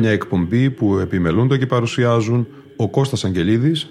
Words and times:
Μια 0.00 0.10
εκπομπή 0.10 0.70
που 0.70 0.98
επιμελούνται 0.98 1.58
και 1.58 1.66
παρουσιάζουν 1.66 2.46
ο 2.76 2.88
Κώστας 2.90 3.24
Αγγελίδης 3.24 3.90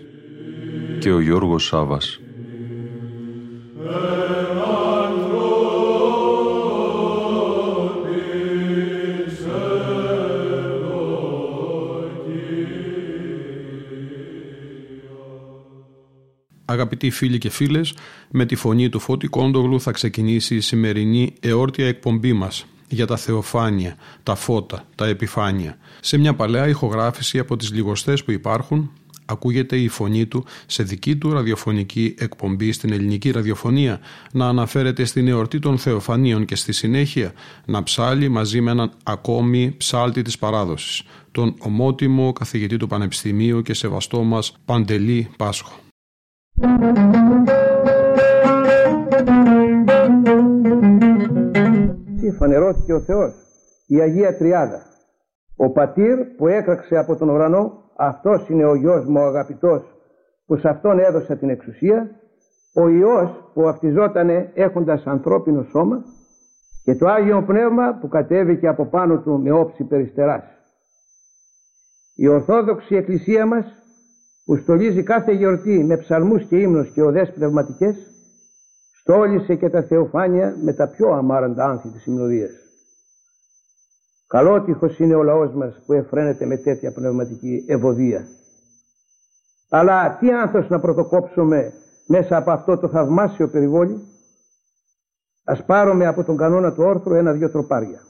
και 0.99 1.11
ο 1.11 1.19
Γιώργος 1.19 1.65
Σάβας. 1.65 2.19
Αγαπητοί 16.65 17.09
φίλοι 17.09 17.37
και 17.37 17.49
φίλες, 17.49 17.93
με 18.31 18.45
τη 18.45 18.55
φωνή 18.55 18.89
του 18.89 18.99
Φώτη 18.99 19.27
Κόντογλου 19.27 19.81
θα 19.81 19.91
ξεκινήσει 19.91 20.55
η 20.55 20.61
σημερινή 20.61 21.33
εόρτια 21.39 21.87
εκπομπή 21.87 22.33
μας 22.33 22.65
για 22.89 23.07
τα 23.07 23.17
θεοφάνεια, 23.17 23.95
τα 24.23 24.35
φώτα, 24.35 24.83
τα 24.95 25.05
επιφάνεια. 25.05 25.77
Σε 25.99 26.17
μια 26.17 26.33
παλαιά 26.33 26.67
ηχογράφηση 26.67 27.39
από 27.39 27.55
τις 27.55 27.71
λιγοστές 27.71 28.23
που 28.23 28.31
υπάρχουν, 28.31 28.91
ακούγεται 29.25 29.77
η 29.77 29.87
φωνή 29.87 30.25
του 30.25 30.45
σε 30.65 30.83
δική 30.83 31.15
του 31.15 31.31
ραδιοφωνική 31.33 32.15
εκπομπή 32.17 32.71
στην 32.71 32.91
ελληνική 32.91 33.31
ραδιοφωνία 33.31 33.99
να 34.31 34.47
αναφέρεται 34.47 35.03
στην 35.05 35.27
εορτή 35.27 35.59
των 35.59 35.77
Θεοφανίων 35.77 36.45
και 36.45 36.55
στη 36.55 36.71
συνέχεια 36.71 37.33
να 37.65 37.83
ψάλει 37.83 38.29
μαζί 38.29 38.61
με 38.61 38.71
έναν 38.71 38.91
ακόμη 39.03 39.73
ψάλτη 39.77 40.21
της 40.21 40.37
παράδοσης, 40.37 41.03
τον 41.31 41.55
ομότιμο 41.59 42.33
καθηγητή 42.33 42.77
του 42.77 42.87
Πανεπιστημίου 42.87 43.61
και 43.61 43.73
σεβαστό 43.73 44.23
μας 44.23 44.53
Παντελή 44.65 45.29
Πάσχο. 45.37 45.79
Φανερώθηκε 52.49 52.93
ο 52.93 53.01
Θεός, 53.01 53.33
η 53.87 54.01
Αγία 54.01 54.37
Τριάδα, 54.37 54.81
ο 55.55 55.69
Πατήρ 55.69 56.25
που 56.37 56.47
έκραξε 56.47 56.97
από 56.97 57.15
τον 57.15 57.29
ουρανό, 57.29 57.83
αυτός 57.95 58.49
είναι 58.49 58.65
ο 58.65 58.75
Γιος 58.75 59.05
μου 59.05 59.21
ο 59.21 59.25
αγαπητός 59.25 59.81
που 60.45 60.57
σε 60.57 60.69
αυτόν 60.69 60.99
έδωσα 60.99 61.35
την 61.35 61.49
εξουσία, 61.49 62.09
ο 62.73 62.87
Υιός 62.87 63.51
που 63.53 63.67
αυτιζότανε 63.67 64.51
έχοντας 64.53 65.05
ανθρώπινο 65.05 65.63
σώμα 65.63 66.03
και 66.83 66.95
το 66.95 67.07
Άγιο 67.07 67.43
Πνεύμα 67.43 67.97
που 68.01 68.07
κατέβηκε 68.07 68.67
από 68.67 68.85
πάνω 68.85 69.17
του 69.17 69.39
με 69.39 69.51
όψη 69.51 69.83
περιστεράς. 69.83 70.43
Η 72.15 72.27
Ορθόδοξη 72.27 72.95
Εκκλησία 72.95 73.45
μας 73.45 73.65
που 74.45 74.55
στολίζει 74.55 75.03
κάθε 75.03 75.31
γιορτή 75.31 75.83
με 75.83 75.97
ψαλμούς 75.97 76.43
και 76.43 76.57
ύμνους 76.57 76.89
και 76.89 77.01
οδές 77.01 77.31
πνευματικές 77.31 77.95
στόλισε 79.09 79.55
και 79.55 79.69
τα 79.69 79.81
θεοφάνεια 79.81 80.55
με 80.61 80.73
τα 80.73 80.87
πιο 80.87 81.11
αμάραντα 81.11 81.65
άνθη 81.65 81.89
της 81.89 82.05
υμνοδίας. 82.05 82.51
Καλότυχος 84.27 84.99
είναι 84.99 85.15
ο 85.15 85.23
λαός 85.23 85.53
μας 85.53 85.81
που 85.85 85.93
εφραίνεται 85.93 86.45
με 86.45 86.57
τέτοια 86.57 86.91
πνευματική 86.91 87.65
ευωδία. 87.67 88.27
Αλλά 89.69 90.17
τι 90.19 90.31
άνθος 90.31 90.69
να 90.69 90.79
πρωτοκόψουμε 90.79 91.73
μέσα 92.07 92.37
από 92.37 92.51
αυτό 92.51 92.77
το 92.77 92.87
θαυμάσιο 92.87 93.47
περιβόλι; 93.47 94.07
Ας 95.43 95.65
πάρουμε 95.65 96.05
από 96.05 96.23
τον 96.23 96.37
κανόνα 96.37 96.73
του 96.73 96.83
όρθρου 96.83 97.13
ένα-δυο 97.13 97.49
τροπάρια. 97.49 98.01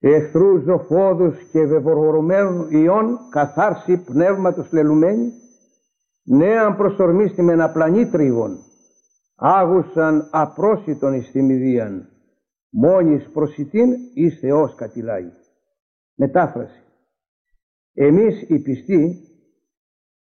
Εχθρού 0.00 0.58
ζωφόδους 0.58 1.36
και 1.50 1.66
βεβοργορωμένων 1.66 2.70
ιών 2.70 3.18
καθάρση 3.30 3.96
πνεύματος 3.96 4.72
λελουμένη 4.72 5.32
νέαν 6.22 6.76
προσορμίστη 6.76 7.42
με 7.42 7.52
ένα 7.52 7.70
πλανή 7.70 8.06
τρίβων 8.06 8.58
άγουσαν 9.36 10.28
απρόσιτον 10.30 11.14
εις 11.14 11.30
θυμηδίαν 11.30 12.08
μόνης 12.70 13.30
προσιτήν 13.32 13.92
εις 14.14 14.38
Θεός 14.38 14.74
κατηλάει. 14.74 15.30
Μετάφραση. 16.14 16.82
Εμείς 17.94 18.42
οι 18.48 18.58
πιστοί 18.58 19.16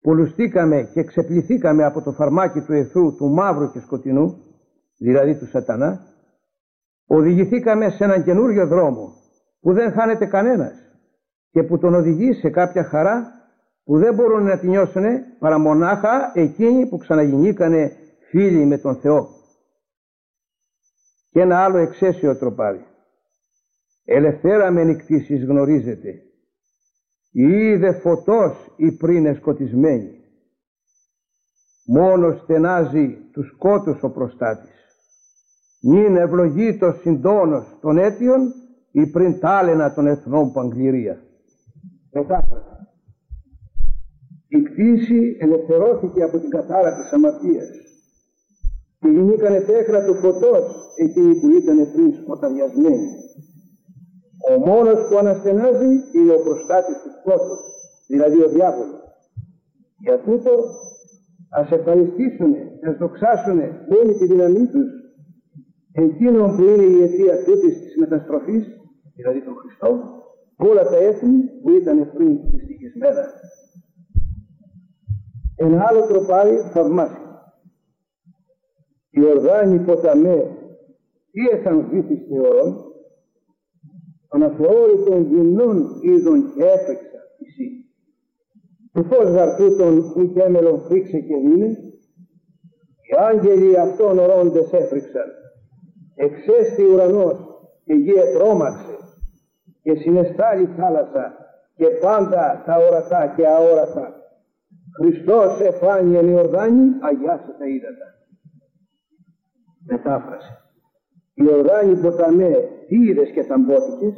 πουλουστήκαμε 0.00 0.90
και 0.92 1.04
ξεπληθήκαμε 1.04 1.84
από 1.84 2.02
το 2.02 2.12
φαρμάκι 2.12 2.60
του 2.60 2.72
εχθρού 2.72 3.14
του 3.14 3.28
μαύρου 3.28 3.70
και 3.72 3.80
σκοτεινού, 3.80 4.36
δηλαδή 4.98 5.38
του 5.38 5.46
σατανά, 5.46 6.00
οδηγηθήκαμε 7.06 7.90
σε 7.90 8.04
έναν 8.04 8.24
καινούριο 8.24 8.66
δρόμο 8.66 9.12
που 9.60 9.72
δεν 9.72 9.92
χάνεται 9.92 10.26
κανένας 10.26 10.72
και 11.50 11.62
που 11.62 11.78
τον 11.78 11.94
οδηγεί 11.94 12.32
σε 12.32 12.50
κάποια 12.50 12.84
χαρά 12.84 13.32
που 13.84 13.98
δεν 13.98 14.14
μπορούν 14.14 14.42
να 14.42 14.58
τη 14.58 14.68
νιώσουν 14.68 15.04
παρά 15.38 15.58
μονάχα 15.58 16.32
εκείνοι 16.34 16.86
που 16.88 16.96
ξαναγινήκανε 16.98 17.92
φίλοι 18.28 18.64
με 18.64 18.78
τον 18.78 18.96
Θεό. 18.96 19.28
Και 21.30 21.40
ένα 21.40 21.64
άλλο 21.64 21.78
εξαίσιο 21.78 22.36
τροπάρι. 22.38 22.86
Ελευθέρα 24.04 24.70
με 24.70 24.84
νυχτήσεις 24.84 25.44
γνωρίζετε. 25.44 26.22
Είδε 27.30 27.92
φωτός 27.92 28.72
η 28.76 28.92
πριν 28.92 29.26
εσκοτισμένη. 29.26 30.10
Μόνος 31.86 32.40
στενάζει 32.40 33.16
τους 33.32 33.48
σκότους 33.48 34.02
ο 34.02 34.10
προστάτης. 34.10 34.76
Νυν 35.80 36.16
ευλογεί 36.16 36.78
συντόνος 37.00 37.78
των 37.80 37.98
αίτιων 37.98 38.52
ή 38.90 39.06
πριν 39.06 39.40
τάλαινα 39.40 39.94
των 39.94 40.06
εθνών 40.06 40.52
Παγκληρία. 40.52 41.22
Μετάφραση. 42.12 42.66
Η 44.48 44.62
κτήση 44.62 45.36
ελευθερώθηκε 45.40 46.22
από 46.22 46.38
την 46.38 46.50
κατάρα 46.50 46.94
της 46.94 47.12
αμαρτίας 47.12 47.68
και 49.00 49.08
γινήκανε 49.08 49.60
τέχνα 49.60 50.04
του 50.04 50.14
φωτός 50.14 50.64
εκείνοι 50.96 51.40
που 51.40 51.48
ήταν 51.48 51.92
πριν 51.92 52.14
σκοταδιασμένοι. 52.14 53.08
Ο 54.50 54.58
μόνος 54.68 55.08
που 55.08 55.18
αναστενάζει 55.18 55.92
είναι 56.16 56.32
ο 56.32 56.40
προστάτης 56.46 56.96
του 57.02 57.10
σκότους, 57.18 57.60
δηλαδή 58.08 58.42
ο 58.42 58.48
διάβολος. 58.48 59.02
Για 59.98 60.18
τούτο 60.18 60.52
ας 61.50 61.70
ευχαριστήσουν, 61.70 62.54
ας 62.88 62.96
δοξάσουν 62.96 63.58
όλη 63.98 64.14
τη 64.18 64.26
δύναμή 64.26 64.66
τους 64.66 64.88
εκείνον 65.92 66.56
που 66.56 66.62
είναι 66.62 66.82
η 66.82 67.02
αιτία 67.02 67.44
τούτης 67.44 67.74
της 67.82 67.96
μεταστροφής, 67.96 68.64
δηλαδή 69.14 69.44
τον 69.44 69.54
Χριστό, 69.54 69.90
όλα 70.56 70.82
τα 70.82 70.96
έθνη 70.96 71.38
που 71.62 71.70
ήταν 71.70 72.12
πριν 72.14 72.38
δυστυχισμένα. 72.50 73.24
Ένα 75.56 75.84
άλλο 75.88 76.06
τροπάρι 76.06 76.56
θαυμάσιο. 76.72 77.27
Η 79.10 79.24
οργάνη 79.24 79.78
ποταμέ 79.78 80.56
τι 81.30 81.56
εθανθήθης 81.56 82.20
θεωρών, 82.28 82.84
των 84.28 84.42
αθεώρητων 84.42 85.22
γυμνών 85.22 86.00
είδων 86.02 86.52
και 86.54 86.64
έφεξα 86.64 87.20
εσύ. 87.40 87.84
Το 88.92 89.02
φως 89.02 89.30
γαρτούτων 89.30 90.12
που 90.12 90.32
κέμελον 90.32 90.80
φρίξε 90.80 91.18
και 91.18 91.36
δίνε, 91.36 91.66
οι 93.02 93.16
άγγελοι 93.18 93.78
αυτών 93.78 94.18
ορώντες 94.18 94.72
έφρυξαν 94.72 95.28
εξέστη 96.18 96.82
ουρανός 96.82 97.38
και 97.84 97.94
γη 97.94 98.12
ετρώμαξε 98.12 98.96
και 99.82 99.94
συνεστάλει 99.94 100.66
θάλασσα 100.76 101.36
και 101.76 101.86
πάντα 101.86 102.62
τα 102.66 102.76
ορατά 102.76 103.32
και 103.36 103.46
αόρατα. 103.46 104.12
Χριστός 105.00 105.60
εφάνει 105.60 106.16
εν 106.16 106.28
Ιορδάνη, 106.28 106.84
αγιάσε 107.00 107.54
τα 107.58 107.66
ύδατα. 107.66 108.17
Μετάφραση. 109.90 110.52
Η 111.34 111.42
Ιορδάνη 111.46 111.96
ποταμέ 111.96 112.68
είδες 112.88 113.30
και 113.30 113.42
θαμπότηκες, 113.42 114.14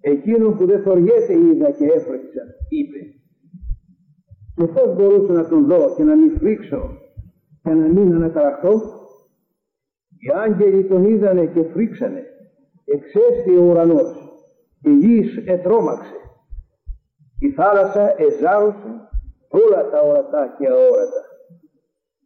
εκείνο 0.00 0.50
που 0.50 0.66
δεν 0.66 0.82
θωριέται 0.82 1.32
είδα 1.32 1.70
και 1.70 1.84
έφρεξα, 1.84 2.42
είπε. 2.68 2.98
Και 4.54 4.66
πώς 4.66 4.94
μπορούσα 4.94 5.32
να 5.32 5.48
τον 5.48 5.66
δω 5.66 5.94
και 5.96 6.02
να 6.02 6.16
μην 6.16 6.36
φρίξω 6.38 6.98
και 7.62 7.70
να 7.70 7.86
μην 7.86 8.14
αναταραχθώ, 8.14 8.72
οι 10.18 10.30
άγγελοι 10.34 10.84
τον 10.84 11.04
είδανε 11.04 11.46
και 11.46 11.62
φρίξανε. 11.62 12.22
Εξέστη 12.84 13.56
ο 13.56 13.62
ουρανός. 13.62 14.16
Η 14.82 14.96
γης 14.96 15.36
ετρώμαξε. 15.46 16.14
Η 17.38 17.50
θάλασσα 17.50 18.14
εζάρωσε 18.22 19.08
όλα 19.48 19.90
τα 19.90 20.00
ορατά 20.00 20.54
και 20.58 20.66
αόρατα. 20.66 21.33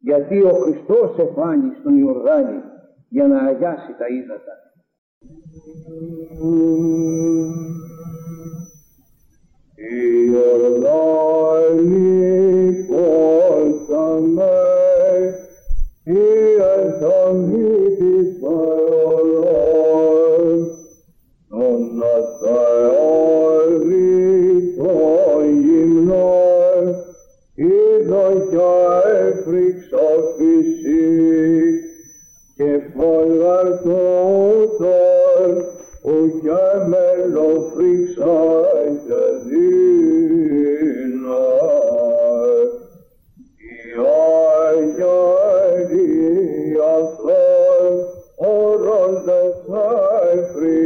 Γιατί 0.01 0.43
ο 0.43 0.51
Χριστός 0.51 1.19
εφάνει 1.19 1.75
στον 1.81 1.99
Ιορδάνη 1.99 2.61
για 3.09 3.27
να 3.27 3.39
αγιάσει 3.39 3.95
τα 3.99 4.07
ύδατα. 4.09 4.53
Η 9.75 10.35
Ορδάνη 10.55 11.97
πόσαμε, 12.89 14.57
η 16.05 16.19
Αθαμή 16.77 17.97
της 17.99 18.29
Παρολός, 18.41 19.49
τον 21.49 22.03
Αθαόρη 22.19 23.49
των 24.77 25.43
γυμνών, 25.61 26.85
είδω 27.55 28.27
κι 28.51 28.57
έφρυξα 29.27 29.78
φυσί, 30.39 31.09
και 32.57 32.81
φωλαρτούτων, 32.95 33.89
ο 36.03 36.17
κι 36.41 36.61
μελοφρύξα 36.89 38.41
και 39.07 39.23
δίνα. 39.47 39.87
Η 43.69 43.89
Άγιαρη 44.69 46.07
αυτόν, 46.99 47.93
ορόντας 48.37 49.57
έφρυξαν, 50.33 50.78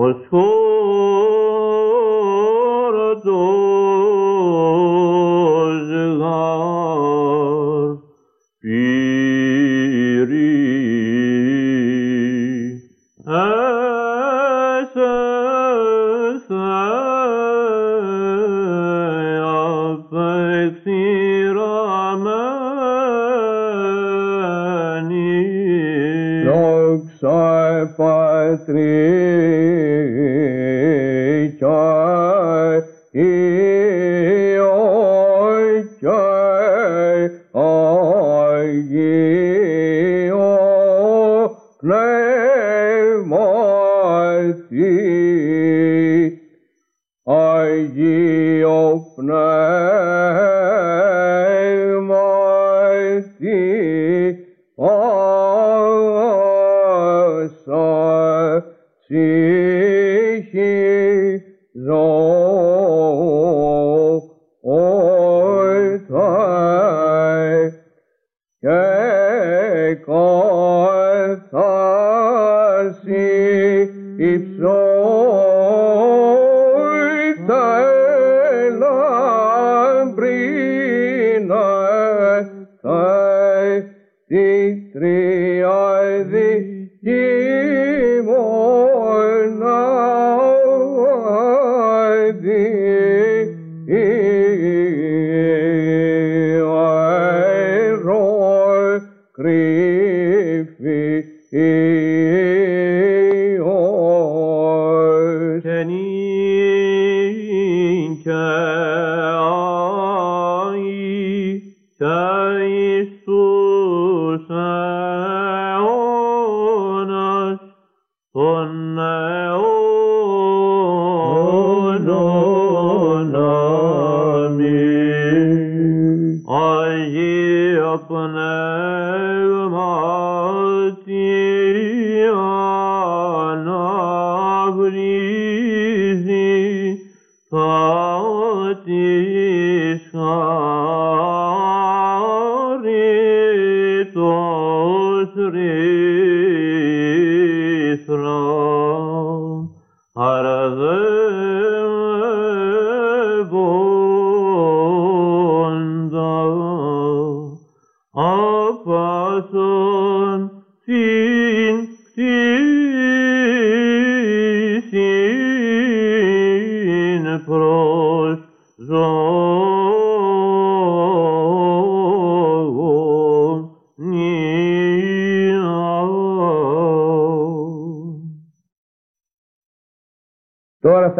also 0.00 0.59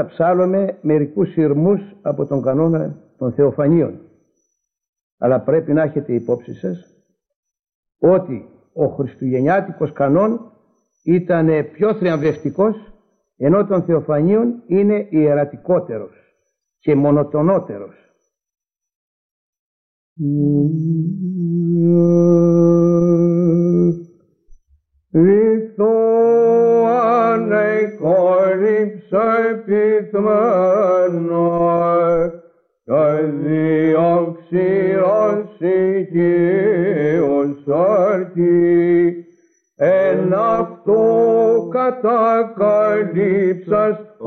Τώρα 0.00 0.12
θα 0.12 0.24
ψάλουμε 0.24 0.78
μερικούς 0.82 1.32
σειρμούς 1.32 1.80
από 2.02 2.26
τον 2.26 2.42
κανόνα 2.42 2.96
των 3.18 3.32
Θεοφανίων. 3.32 4.00
Αλλά 5.18 5.40
πρέπει 5.40 5.72
να 5.72 5.82
έχετε 5.82 6.14
υπόψη 6.14 6.54
σας 6.54 6.78
ότι 7.98 8.48
ο 8.72 8.86
Χριστουγεννιάτικος 8.86 9.92
κανόν 9.92 10.52
ήταν 11.04 11.48
πιο 11.72 11.94
θριαμβευτικός 11.94 12.76
ενώ 13.36 13.66
των 13.66 13.82
Θεοφανίων 13.82 14.62
είναι 14.66 15.06
ιερατικότερος 15.10 16.12
και 16.78 16.94
μονοτονότερος. 16.94 17.94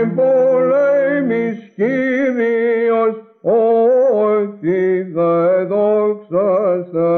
εμπολέμης 0.00 1.58
Κύριος 1.74 3.16
ότι 3.42 5.02
δε 5.02 5.64
δόξασε. 5.64 7.14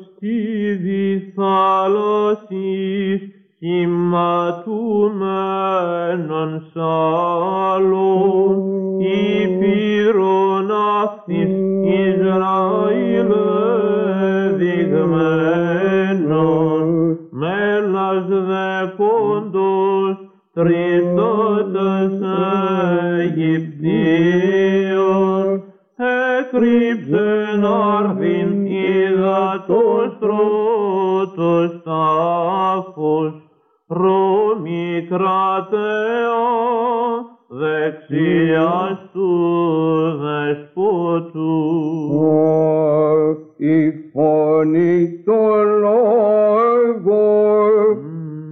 Στη 0.00 0.38
διθάλασσης 0.82 2.00
κυματουμένων 3.58 4.10
σάλων 6.72 8.54
υπήρων 9.00 10.70
αυτής 11.02 11.49
Ισραήλ 12.30 13.32
δειγμένων 14.56 16.08
μέλας 17.30 18.26
δε 18.28 18.86
πόντος 18.96 20.16
τριστότας 20.52 22.12
Αιγυπτίων 23.18 24.26
έκρυψεν 26.38 27.64
άρθιν 27.64 28.66
υδατός 28.66 30.18
τρότος 30.20 31.82
τάφος 31.84 33.32
Ρώμη 33.86 35.06
κρατέα 35.08 36.30
δεξιάς 37.52 39.10
του 39.12 39.28
δεσπότου. 40.22 41.52
η 43.56 43.92
φωνή 44.12 45.22
των 45.24 45.78
λόγων 45.78 47.04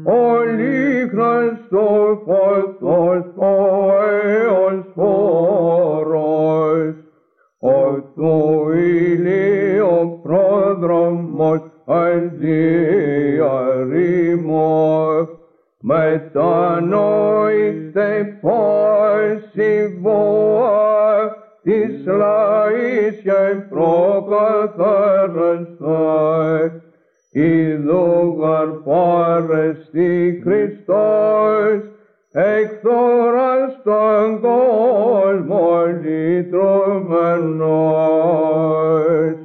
ολίχνας 0.05 1.59
στο 1.67 1.89
φωτός 2.25 3.25
ο 3.37 3.57
αίος 4.25 4.85
φόρος 4.95 6.95
ο 7.59 8.01
του 8.15 8.71
ηλίου 8.73 10.21
πρόδρομος 10.23 11.63
αντιαρρήμος 11.87 13.78
Mais 15.89 16.21
ta 16.35 16.81
noite 16.81 18.37
porsivor, 18.43 19.49
Israelskei 21.65 23.55
prokatharen 23.71 25.65
stoi, 25.77 26.71
I 27.33 27.77
lugar 27.89 28.69
foresti 28.85 30.13
Kristos, 30.45 31.81
Ektoran 32.37 33.73
stangol 33.81 35.37
mordi 35.49 36.45
tromen 36.53 37.43
nois. 37.65 39.38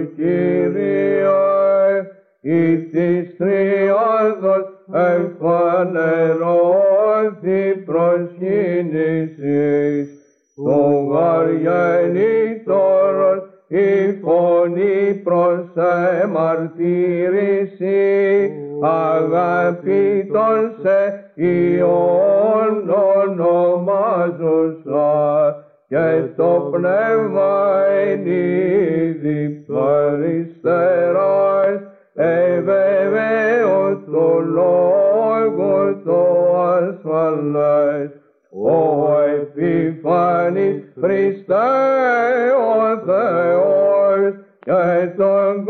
ο 0.00 0.02
Κύριος, 0.16 2.04
εις 2.40 2.90
της 2.90 3.36
Τριάδος 3.36 4.66
εμφανερώθη 4.92 5.84
προσκύνησης, 7.84 10.08
το 10.56 11.04
βαριανήτωρος 11.08 13.40
η 13.68 14.18
φωνή 14.22 15.20
προς 15.24 15.64
εμαρτύρηση, 16.22 18.00
αγαπήτων 18.80 20.72
σε 20.82 20.98
Υιόν 21.34 22.94
ονομάζουσα, 23.16 25.10
και 25.90 26.22
το 26.36 26.70
πνεύμα 26.72 27.52
εν 28.02 28.26
είδη 29.70 30.58
παριστεράς, 30.62 31.80
εβεβαίω 32.14 34.02
το 34.12 34.38
λόγο 34.38 36.00
το 36.04 36.20
ασφαλές. 36.60 38.10
Ο 38.50 39.20
επιφανής 39.40 40.82
Χριστέ 41.00 41.54
ο 42.56 43.02
Θεός 43.06 44.34
και 44.60 45.08
τον 45.16 45.64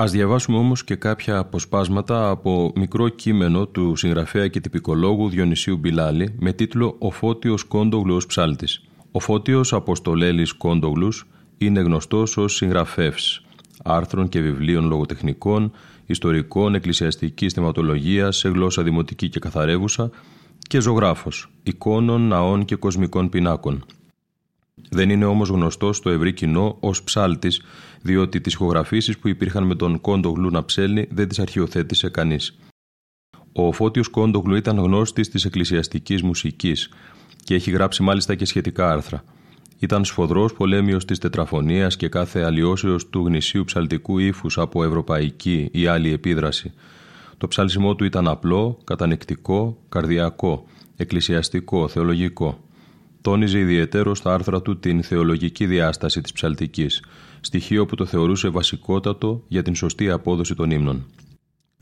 Ας 0.00 0.10
διαβάσουμε 0.10 0.58
όμως 0.58 0.84
και 0.84 0.94
κάποια 0.94 1.38
αποσπάσματα 1.38 2.28
από 2.28 2.72
μικρό 2.74 3.08
κείμενο 3.08 3.66
του 3.66 3.96
συγγραφέα 3.96 4.48
και 4.48 4.60
τυπικολόγου 4.60 5.28
Διονυσίου 5.28 5.76
Μπιλάλη 5.76 6.34
με 6.38 6.52
τίτλο 6.52 6.96
«Ο 6.98 7.10
Φώτιος 7.10 7.64
Κόντογλου 7.64 8.14
ως 8.14 8.26
ψάλτης». 8.26 8.82
Ο 9.12 9.20
Φώτιος 9.20 9.72
Αποστολέλης 9.72 10.52
Κόντογλους 10.52 11.26
είναι 11.58 11.80
γνωστός 11.80 12.36
ως 12.36 12.54
συγγραφεύς 12.54 13.42
άρθρων 13.84 14.28
και 14.28 14.40
βιβλίων 14.40 14.88
λογοτεχνικών, 14.88 15.72
ιστορικών, 16.06 16.74
εκκλησιαστικής 16.74 17.52
θεματολογίας 17.52 18.36
σε 18.36 18.48
γλώσσα 18.48 18.82
δημοτική 18.82 19.28
και 19.28 19.38
καθαρεύουσα 19.38 20.10
και 20.58 20.80
ζωγράφος, 20.80 21.50
εικόνων, 21.62 22.28
ναών 22.28 22.64
και 22.64 22.76
κοσμικών 22.76 23.28
πινάκων. 23.28 23.84
Δεν 24.90 25.10
είναι 25.10 25.24
όμως 25.24 25.48
γνωστό 25.48 25.92
στο 25.92 26.10
ευρύ 26.10 26.32
κοινό 26.32 26.76
ως 26.80 27.02
ψάλτης, 27.02 27.62
διότι 28.02 28.40
τις 28.40 28.52
ηχογραφήσεις 28.52 29.18
που 29.18 29.28
υπήρχαν 29.28 29.64
με 29.64 29.74
τον 29.74 30.00
Κόντογλου 30.00 30.50
να 30.50 30.64
ψέλνει 30.64 31.06
δεν 31.10 31.28
τις 31.28 31.38
αρχιοθέτησε 31.38 32.08
κανείς. 32.08 32.58
Ο 33.52 33.72
Φώτιος 33.72 34.08
Κόντογλου 34.08 34.54
ήταν 34.54 34.78
γνώστης 34.78 35.28
της 35.28 35.44
εκκλησιαστικής 35.44 36.22
μουσικής 36.22 36.90
και 37.44 37.54
έχει 37.54 37.70
γράψει 37.70 38.02
μάλιστα 38.02 38.34
και 38.34 38.44
σχετικά 38.44 38.90
άρθρα. 38.90 39.24
Ήταν 39.78 40.04
σφοδρός 40.04 40.52
πολέμιος 40.52 41.04
της 41.04 41.18
τετραφωνίας 41.18 41.96
και 41.96 42.08
κάθε 42.08 42.42
αλλοιώσεως 42.42 43.08
του 43.08 43.26
γνησίου 43.26 43.64
ψαλτικού 43.64 44.18
ύφους 44.18 44.58
από 44.58 44.84
ευρωπαϊκή 44.84 45.68
ή 45.72 45.86
άλλη 45.86 46.12
επίδραση. 46.12 46.72
Το 47.38 47.48
ψάλσιμό 47.48 47.94
του 47.94 48.04
ήταν 48.04 48.28
απλό, 48.28 48.78
κατανεκτικό, 48.84 49.78
καρδιακό, 49.88 50.64
εκκλησιαστικό, 50.96 51.88
θεολογικό. 51.88 52.67
Τόνιζε 53.28 53.58
ιδιαίτερο 53.58 54.14
στα 54.14 54.34
άρθρα 54.34 54.62
του 54.62 54.78
την 54.78 55.02
θεολογική 55.02 55.66
διάσταση 55.66 56.20
της 56.20 56.32
ψαλτικής, 56.32 57.02
στοιχείο 57.40 57.86
που 57.86 57.94
το 57.94 58.04
θεωρούσε 58.04 58.48
βασικότατο 58.48 59.44
για 59.48 59.62
την 59.62 59.74
σωστή 59.74 60.10
απόδοση 60.10 60.54
των 60.54 60.70
ύμνων. 60.70 61.06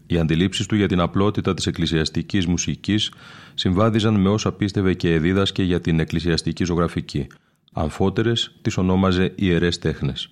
Οι 0.06 0.18
αντιλήψεις 0.18 0.66
του 0.66 0.74
για 0.76 0.88
την 0.88 1.00
απλότητα 1.00 1.54
της 1.54 1.66
εκκλησιαστικής 1.66 2.46
μουσικής 2.46 3.12
συμβάδιζαν 3.54 4.20
με 4.20 4.28
όσα 4.28 4.52
πίστευε 4.52 4.94
και 4.94 5.14
εδίδασκε 5.14 5.62
για 5.62 5.80
την 5.80 6.00
εκκλησιαστική 6.00 6.64
ζωγραφική, 6.64 7.26
Αμφότερες 7.72 8.56
τις 8.62 8.76
ονόμαζε 8.76 9.32
ιερές 9.36 9.78
τέχνες. 9.78 10.30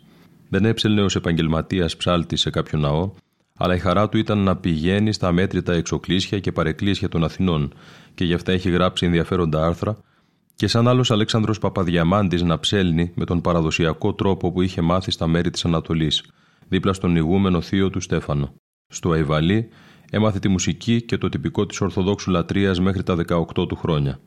Δεν 0.49 0.65
έψελνε 0.65 1.03
ως 1.03 1.17
επαγγελματίας 1.17 1.97
ψάλτη 1.97 2.37
σε 2.37 2.51
κάποιο 2.51 2.79
ναό, 2.79 3.11
αλλά 3.57 3.75
η 3.75 3.79
χαρά 3.79 4.09
του 4.09 4.19
ήταν 4.19 4.39
να 4.39 4.57
πηγαίνει 4.57 5.13
στα 5.13 5.33
μέτρητα 5.33 5.73
εξοκλήσια 5.73 6.39
και 6.41 6.53
παρεκκλήσια 6.53 7.09
των 7.09 7.25
Αθηνών 7.25 7.73
και 8.15 8.25
γι' 8.25 8.35
αυτά 8.35 8.53
έχει 8.53 8.71
γράψει 8.71 9.07
ενδιαφέροντα 9.07 9.67
άρθρα 9.67 9.97
και 10.55 10.67
σαν 10.67 10.89
άλλος 10.89 11.11
Αλέξανδρος 11.11 11.59
Παπαδιαμάντης 11.59 12.43
να 12.43 12.59
ψέλνει 12.59 13.13
με 13.15 13.25
τον 13.25 13.41
παραδοσιακό 13.41 14.15
τρόπο 14.15 14.53
που 14.53 14.63
είχε 14.63 14.81
μάθει 14.81 15.11
στα 15.11 15.27
μέρη 15.27 15.51
της 15.51 15.65
Ανατολής, 15.65 16.25
δίπλα 16.69 16.93
στον 16.93 17.17
ηγούμενο 17.17 17.61
θείο 17.61 17.91
του 17.91 18.01
Στέφανο. 18.01 18.55
Στο 18.87 19.11
Αϊβαλή 19.11 19.69
έμαθε 20.11 20.39
τη 20.39 20.49
μουσική 20.49 21.03
και 21.03 21.19
το 21.19 21.29
τυπικό 21.29 21.67
της 21.67 21.81
Ορθοδόξου 21.81 22.31
λατρείας 22.31 22.81
μέχρι 22.81 23.03
τα 23.03 23.17
18 23.29 23.69
του 23.69 23.77
χρόνια. 23.77 24.21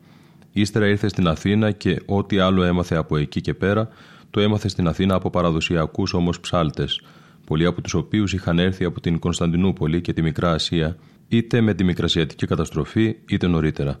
Ύστερα 0.52 0.86
ήρθε 0.88 1.08
στην 1.08 1.28
Αθήνα 1.28 1.70
και 1.70 2.02
ό,τι 2.06 2.38
άλλο 2.38 2.62
έμαθε 2.62 2.96
από 2.96 3.16
εκεί 3.16 3.40
και 3.40 3.54
πέρα, 3.54 3.88
το 4.30 4.40
έμαθε 4.40 4.68
στην 4.68 4.88
Αθήνα 4.88 5.14
από 5.14 5.30
παραδοσιακούς 5.30 6.12
όμως 6.12 6.40
ψάλτες, 6.40 7.02
πολλοί 7.46 7.66
από 7.66 7.80
τους 7.80 7.94
οποίους 7.94 8.32
είχαν 8.32 8.58
έρθει 8.58 8.84
από 8.84 9.00
την 9.00 9.18
Κωνσταντινούπολη 9.18 10.00
και 10.00 10.12
τη 10.12 10.22
Μικρά 10.22 10.52
Ασία, 10.52 10.96
είτε 11.28 11.60
με 11.60 11.74
τη 11.74 11.84
Μικρασιατική 11.84 12.46
καταστροφή, 12.46 13.16
είτε 13.28 13.46
νωρίτερα. 13.46 14.00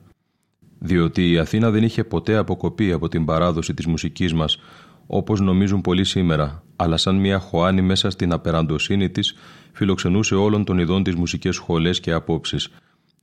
Διότι 0.78 1.30
η 1.30 1.38
Αθήνα 1.38 1.70
δεν 1.70 1.82
είχε 1.82 2.04
ποτέ 2.04 2.36
αποκοπεί 2.36 2.92
από 2.92 3.08
την 3.08 3.24
παράδοση 3.24 3.74
της 3.74 3.86
μουσικής 3.86 4.34
μας, 4.34 4.58
όπως 5.06 5.40
νομίζουν 5.40 5.80
πολλοί 5.80 6.04
σήμερα, 6.04 6.62
αλλά 6.76 6.96
σαν 6.96 7.16
μια 7.16 7.38
χωάνη 7.38 7.82
μέσα 7.82 8.10
στην 8.10 8.32
απεραντοσύνη 8.32 9.10
της, 9.10 9.34
φιλοξενούσε 9.72 10.34
όλων 10.34 10.64
των 10.64 10.78
ειδών 10.78 11.02
τι 11.02 11.18
μουσικές 11.18 11.54
σχολές 11.54 12.00
και 12.00 12.12
απόψεις, 12.12 12.68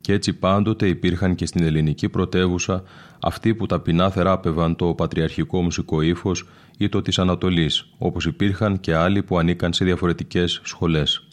και 0.01 0.13
έτσι 0.13 0.33
πάντοτε 0.33 0.88
υπήρχαν 0.88 1.35
και 1.35 1.45
στην 1.45 1.63
ελληνική 1.63 2.09
πρωτεύουσα 2.09 2.83
αυτοί 3.21 3.55
που 3.55 3.65
ταπεινά 3.65 4.09
θεράπευαν 4.09 4.75
το 4.75 4.93
πατριαρχικό 4.93 5.62
μουσικό 5.62 6.01
ύφος 6.01 6.47
ή 6.77 6.89
το 6.89 7.01
της 7.01 7.19
Ανατολής, 7.19 7.93
όπως 7.97 8.25
υπήρχαν 8.25 8.79
και 8.79 8.95
άλλοι 8.95 9.24
που 9.24 9.38
ανήκαν 9.38 9.74
σε 9.74 9.85
διαφορετικές 9.85 10.62
σχολές. 10.63 11.27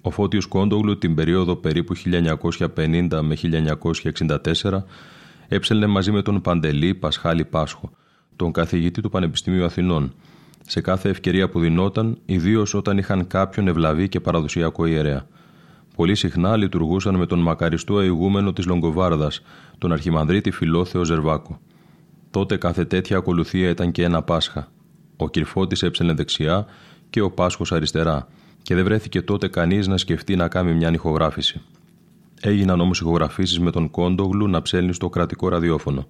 Ο 0.00 0.10
Φώτιος 0.10 0.46
Κόντογλου 0.46 0.98
την 0.98 1.14
περίοδο 1.14 1.56
περίπου 1.56 1.94
1950 1.96 3.22
με 3.22 3.36
1964 3.36 4.84
έψελνε 5.48 5.86
μαζί 5.86 6.12
με 6.12 6.22
τον 6.22 6.40
Παντελή 6.40 6.94
Πασχάλη 6.94 7.44
Πάσχο, 7.44 7.90
τον 8.36 8.52
καθηγητή 8.52 9.00
του 9.00 9.10
Πανεπιστημίου 9.10 9.64
Αθηνών, 9.64 10.12
σε 10.66 10.80
κάθε 10.80 11.08
ευκαιρία 11.08 11.48
που 11.48 11.60
δινόταν, 11.60 12.18
ιδίως 12.26 12.74
όταν 12.74 12.98
είχαν 12.98 13.26
κάποιον 13.26 13.68
ευλαβή 13.68 14.08
και 14.08 14.20
παραδοσιακό 14.20 14.86
ιερέα. 14.86 15.26
Πολύ 15.96 16.14
συχνά 16.14 16.56
λειτουργούσαν 16.56 17.14
με 17.14 17.26
τον 17.26 17.38
μακαριστό 17.38 18.02
ηγούμενο 18.02 18.52
της 18.52 18.66
Λογκοβάρδας, 18.66 19.42
τον 19.78 19.92
Αρχιμανδρίτη 19.92 20.50
Φιλόθεο 20.50 21.04
Ζερβάκο. 21.04 21.60
Τότε 22.30 22.56
κάθε 22.56 22.84
τέτοια 22.84 23.16
ακολουθία 23.16 23.68
ήταν 23.68 23.92
και 23.92 24.02
ένα 24.02 24.22
Πάσχα. 24.22 24.68
Ο 25.16 25.28
Κυρφώτης 25.28 25.82
έψελνε 25.82 26.12
δεξιά 26.12 26.66
και 27.10 27.20
ο 27.20 27.30
Πάσχος 27.30 27.72
αριστερά, 27.72 28.28
και 28.62 28.74
δεν 28.74 28.84
βρέθηκε 28.84 29.22
τότε 29.22 29.48
κανείς 29.48 29.86
να 29.86 29.96
σκεφτεί 29.96 30.36
να 30.36 30.48
κάνει 30.48 30.74
μια 30.74 30.92
ηχογράφηση. 30.92 31.60
Έγιναν 32.40 32.80
όμως 32.80 33.00
ηχογραφήσεις 33.00 33.58
με 33.60 33.70
τον 33.70 33.90
Κόντογλου 33.90 34.48
να 34.48 34.62
ψέλνει 34.62 34.92
στο 34.92 35.08
κρατικό 35.08 35.48
ραδιόφωνο. 35.48 36.06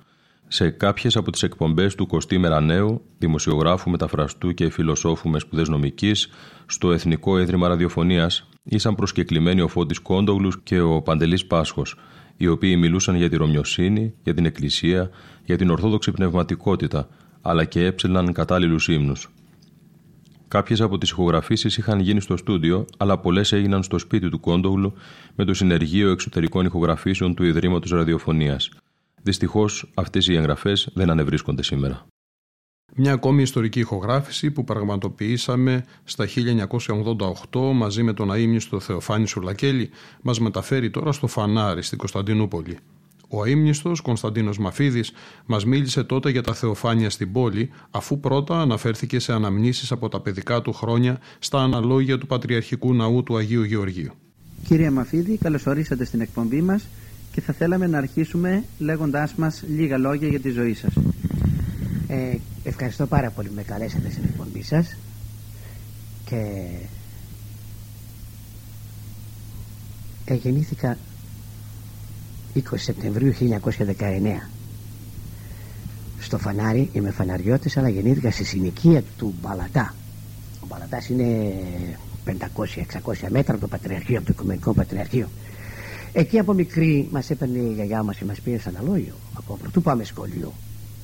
Σε 0.48 0.70
κάποιες 0.70 1.16
από 1.16 1.30
τις 1.30 1.42
εκπομπές 1.42 1.94
του 1.94 2.06
Κωστή 2.06 2.38
Μερανέου, 2.38 3.02
δημοσιογράφου, 3.18 3.90
μεταφραστού 3.90 4.54
και 4.54 4.70
φιλοσόφου 4.70 5.28
με 5.28 5.38
σπουδές 5.38 5.68
νομικής, 5.68 6.28
στο 6.66 6.92
Εθνικό 6.92 7.38
Ίδρυμα 7.38 7.68
Ραδιοφωνίας, 7.68 8.48
ήσαν 8.62 8.94
προσκεκλημένοι 8.94 9.60
ο 9.60 9.68
Φώτης 9.68 9.98
Κόντογλους 9.98 10.60
και 10.62 10.80
ο 10.80 11.02
Παντελής 11.02 11.46
Πάσχος, 11.46 11.96
οι 12.36 12.46
οποίοι 12.46 12.76
μιλούσαν 12.78 13.16
για 13.16 13.28
τη 13.28 13.36
Ρωμιοσύνη, 13.36 14.14
για 14.22 14.34
την 14.34 14.44
Εκκλησία, 14.44 15.10
για 15.44 15.56
την 15.56 15.70
Ορθόδοξη 15.70 16.10
πνευματικότητα, 16.10 17.08
αλλά 17.42 17.64
και 17.64 17.84
έψελναν 17.84 18.32
κατάλληλους 18.32 18.88
ύμνους. 18.88 19.28
Κάποιες 20.48 20.80
από 20.80 20.98
τις 20.98 21.10
ηχογραφήσεις 21.10 21.76
είχαν 21.76 22.00
γίνει 22.00 22.20
στο 22.20 22.36
στούντιο, 22.36 22.84
αλλά 22.96 23.18
πολλές 23.18 23.52
έγιναν 23.52 23.82
στο 23.82 23.98
σπίτι 23.98 24.28
του 24.28 24.40
Κόντογλου 24.40 24.92
με 25.34 25.44
το 25.44 25.54
Συνεργείο 25.54 26.10
Εξωτερικών 26.10 26.64
Ηχογραφήσεων 26.64 27.34
του 27.34 27.44
Ιδρύματος 27.44 27.90
Ραδιοφωνίας. 27.90 28.70
Δυστυχώς, 29.22 29.90
αυτές 29.94 30.28
οι 30.28 30.34
εγγραφές 30.34 30.88
δεν 30.94 31.10
ανεβρίσκονται 31.10 31.62
σήμερα. 31.62 32.06
Μια 32.94 33.12
ακόμη 33.12 33.42
ιστορική 33.42 33.80
ηχογράφηση 33.80 34.50
που 34.50 34.64
πραγματοποιήσαμε 34.64 35.84
στα 36.04 36.26
1988 37.50 37.72
μαζί 37.74 38.02
με 38.02 38.12
τον 38.12 38.32
αείμνηστο 38.32 38.80
Θεοφάνη 38.80 39.26
Σουλακέλη 39.26 39.90
μας 40.22 40.40
μεταφέρει 40.40 40.90
τώρα 40.90 41.12
στο 41.12 41.26
Φανάρι 41.26 41.82
στην 41.82 41.98
Κωνσταντινούπολη. 41.98 42.78
Ο 43.28 43.42
αείμνηστος 43.42 44.00
Κωνσταντίνος 44.00 44.58
Μαφίδης 44.58 45.12
μας 45.46 45.64
μίλησε 45.64 46.04
τότε 46.04 46.30
για 46.30 46.42
τα 46.42 46.54
θεοφάνεια 46.54 47.10
στην 47.10 47.32
πόλη 47.32 47.70
αφού 47.90 48.20
πρώτα 48.20 48.60
αναφέρθηκε 48.60 49.18
σε 49.18 49.32
αναμνήσεις 49.32 49.92
από 49.92 50.08
τα 50.08 50.20
παιδικά 50.20 50.62
του 50.62 50.72
χρόνια 50.72 51.20
στα 51.38 51.58
αναλόγια 51.58 52.18
του 52.18 52.26
Πατριαρχικού 52.26 52.94
Ναού 52.94 53.22
του 53.22 53.36
Αγίου 53.36 53.62
Γεωργίου. 53.62 54.12
Κύριε 54.66 54.90
Μαφίδη, 54.90 55.36
καλωσορίσατε 55.36 56.04
στην 56.04 56.20
εκπομπή 56.20 56.62
μας 56.62 56.86
και 57.32 57.40
θα 57.40 57.52
θέλαμε 57.52 57.86
να 57.86 57.98
αρχίσουμε 57.98 58.64
λέγοντάς 58.78 59.34
μας 59.34 59.62
λίγα 59.68 59.98
λόγια 59.98 60.28
για 60.28 60.40
τη 60.40 60.50
ζωή 60.50 60.74
σας. 60.74 60.92
Ε, 62.08 62.36
ευχαριστώ 62.64 63.06
πάρα 63.06 63.30
πολύ 63.30 63.48
που 63.48 63.54
με 63.54 63.62
καλέσατε 63.62 64.10
στην 64.10 64.24
εκπομπή 64.24 64.62
σας 64.62 64.96
και 66.24 66.68
ε, 70.24 70.34
γεννήθηκα 70.34 70.96
20 72.70 72.74
Σεπτεμβρίου 72.76 73.34
1919 73.34 74.48
στο 76.20 76.38
Φανάρι 76.38 76.90
είμαι 76.92 77.10
φαναριώτης 77.10 77.76
αλλά 77.76 77.88
γεννήθηκα 77.88 78.30
στη 78.30 78.44
συνοικία 78.44 79.02
του 79.18 79.34
Μπαλατά. 79.40 79.94
Ο 80.60 80.66
Μπαλατάς 80.66 81.08
είναι 81.08 81.54
500-600 82.26 82.32
μέτρα 83.28 83.52
από 83.52 83.60
το 83.60 83.68
Πατριαρχείο 83.68 84.16
από 84.16 84.26
το 84.26 84.32
Οικουμενικό 84.36 84.72
Πατριαρχείο. 84.72 85.28
Εκεί 86.12 86.38
από 86.38 86.52
μικρή 86.52 87.08
μας 87.10 87.30
έπαιρνε 87.30 87.58
η 87.58 87.72
γιαγιά 87.74 88.02
μας 88.02 88.16
και 88.16 88.24
μας 88.24 88.40
πήρε 88.40 88.58
σαν 88.58 88.76
αλόγιο. 88.76 89.14
Από 89.34 89.56
πρωτού 89.56 89.82
πάμε 89.82 90.04
σχολείο 90.04 90.52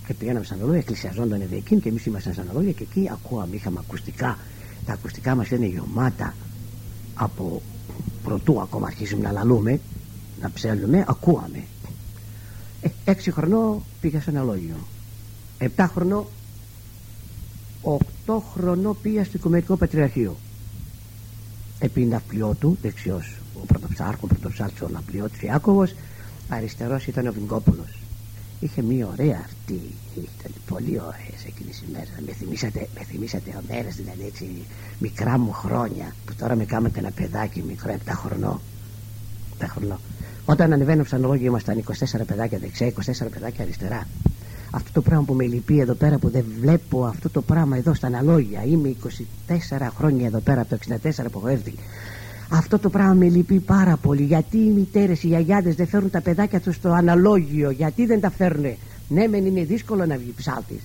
και 0.06 0.14
πηγαίναμε 0.14 0.44
σαν 0.44 0.58
αλόγια, 0.60 0.78
εκκλησιαζόνταν 0.78 1.40
εκεί 1.52 1.76
και 1.76 1.88
εμείς 1.88 2.06
ήμασταν 2.06 2.34
σαν 2.34 2.46
αλόγια 2.50 2.72
και 2.72 2.82
εκεί 2.82 3.10
ακούαμε, 3.12 3.56
είχαμε 3.56 3.78
ακουστικά. 3.82 4.38
Τα 4.86 4.92
ακουστικά 4.92 5.34
μας 5.34 5.46
ήταν 5.46 5.62
γεμάτα 5.62 6.34
από 7.14 7.62
πρωτού 8.24 8.60
ακόμα 8.60 8.86
αρχίσουμε 8.86 9.22
να 9.22 9.32
λαλούμε, 9.32 9.80
να 10.44 10.50
ψέλνουμε, 10.50 11.04
ακούαμε. 11.08 11.64
Ε, 12.80 12.88
έξι 13.04 13.30
χρονό 13.30 13.82
πήγα 14.00 14.20
σαν 14.20 14.36
αλόγιο. 14.36 14.76
Επτά 15.58 15.86
χρονό, 15.86 16.26
οκτώ 17.82 18.42
χρονό 18.52 18.92
πήγα 18.92 19.24
στο 19.24 19.32
Οικουμενικό 19.36 19.76
Πατριαρχείο. 19.76 20.36
Επί 21.78 22.04
ναυπλιό 22.04 22.54
του, 22.60 22.78
δεξιός 22.82 23.36
ο 23.62 23.66
πρωτοψάρχος, 23.66 24.22
ο 24.22 24.26
πρωτοψάρχος 24.26 24.80
ο 24.80 24.88
ναυπλιώτης 24.92 25.42
Ιάκωβος, 25.42 25.94
αριστερός 26.48 27.06
ήταν 27.06 27.26
ο 27.26 27.32
Βυγκόπουλος 27.32 27.98
είχε 28.64 28.82
μία 28.82 29.06
ωραία 29.06 29.40
αυτή 29.44 29.80
ήταν 30.14 30.52
πολύ 30.68 31.00
ωραίες 31.00 31.44
εκείνες 31.46 31.78
οι 31.78 31.84
μέρες 31.92 32.10
με 32.26 32.32
θυμήσατε, 32.32 32.88
με 32.94 33.04
θυμήσατε 33.04 33.62
μέρες 33.68 33.96
δηλαδή 33.96 34.24
έτσι 34.26 34.66
μικρά 34.98 35.38
μου 35.38 35.52
χρόνια 35.52 36.14
που 36.26 36.34
τώρα 36.34 36.54
με 36.54 36.64
κάνετε 36.64 36.98
ένα 36.98 37.10
παιδάκι 37.10 37.62
μικρό 37.62 37.96
7 38.06 38.10
χρονό 38.14 38.60
7 39.58 39.64
χρονό 39.68 40.00
όταν 40.46 40.72
ανεβαίνω 40.72 41.02
ψανολόγιο 41.02 41.46
ήμασταν 41.46 41.84
24 42.20 42.20
παιδάκια 42.26 42.58
δεξιά 42.58 42.86
24 42.86 42.92
παιδάκια 43.30 43.64
αριστερά 43.64 44.06
αυτό 44.70 44.90
το 44.92 45.02
πράγμα 45.02 45.24
που 45.24 45.34
με 45.34 45.44
λυπεί 45.44 45.78
εδώ 45.78 45.94
πέρα 45.94 46.18
που 46.18 46.30
δεν 46.30 46.44
βλέπω 46.60 47.04
αυτό 47.04 47.28
το 47.30 47.42
πράγμα 47.42 47.76
εδώ 47.76 47.94
στα 47.94 48.06
αναλόγια 48.06 48.64
είμαι 48.64 48.94
24 49.48 49.88
χρόνια 49.96 50.26
εδώ 50.26 50.38
πέρα 50.38 50.60
από 50.60 50.70
το 50.70 50.78
64 50.88 51.24
που 51.30 51.38
έχω 51.38 51.48
έρθει 51.48 51.74
αυτό 52.48 52.78
το 52.78 52.90
πράγμα 52.90 53.12
με 53.12 53.28
λυπεί 53.28 53.60
πάρα 53.60 53.96
πολύ. 53.96 54.22
Γιατί 54.22 54.56
οι 54.56 54.70
μητέρες, 54.70 55.22
οι 55.22 55.26
γιαγιάδες 55.26 55.74
δεν 55.74 55.86
φέρουν 55.86 56.10
τα 56.10 56.20
παιδάκια 56.20 56.60
τους 56.60 56.74
στο 56.74 56.88
αναλόγιο, 56.88 57.70
γιατί 57.70 58.06
δεν 58.06 58.20
τα 58.20 58.30
φέρουν. 58.30 58.76
Ναι, 59.08 59.26
μεν 59.26 59.46
είναι 59.46 59.64
δύσκολο 59.64 60.06
να 60.06 60.16
βγει 60.16 60.32
ψάλτης. 60.36 60.82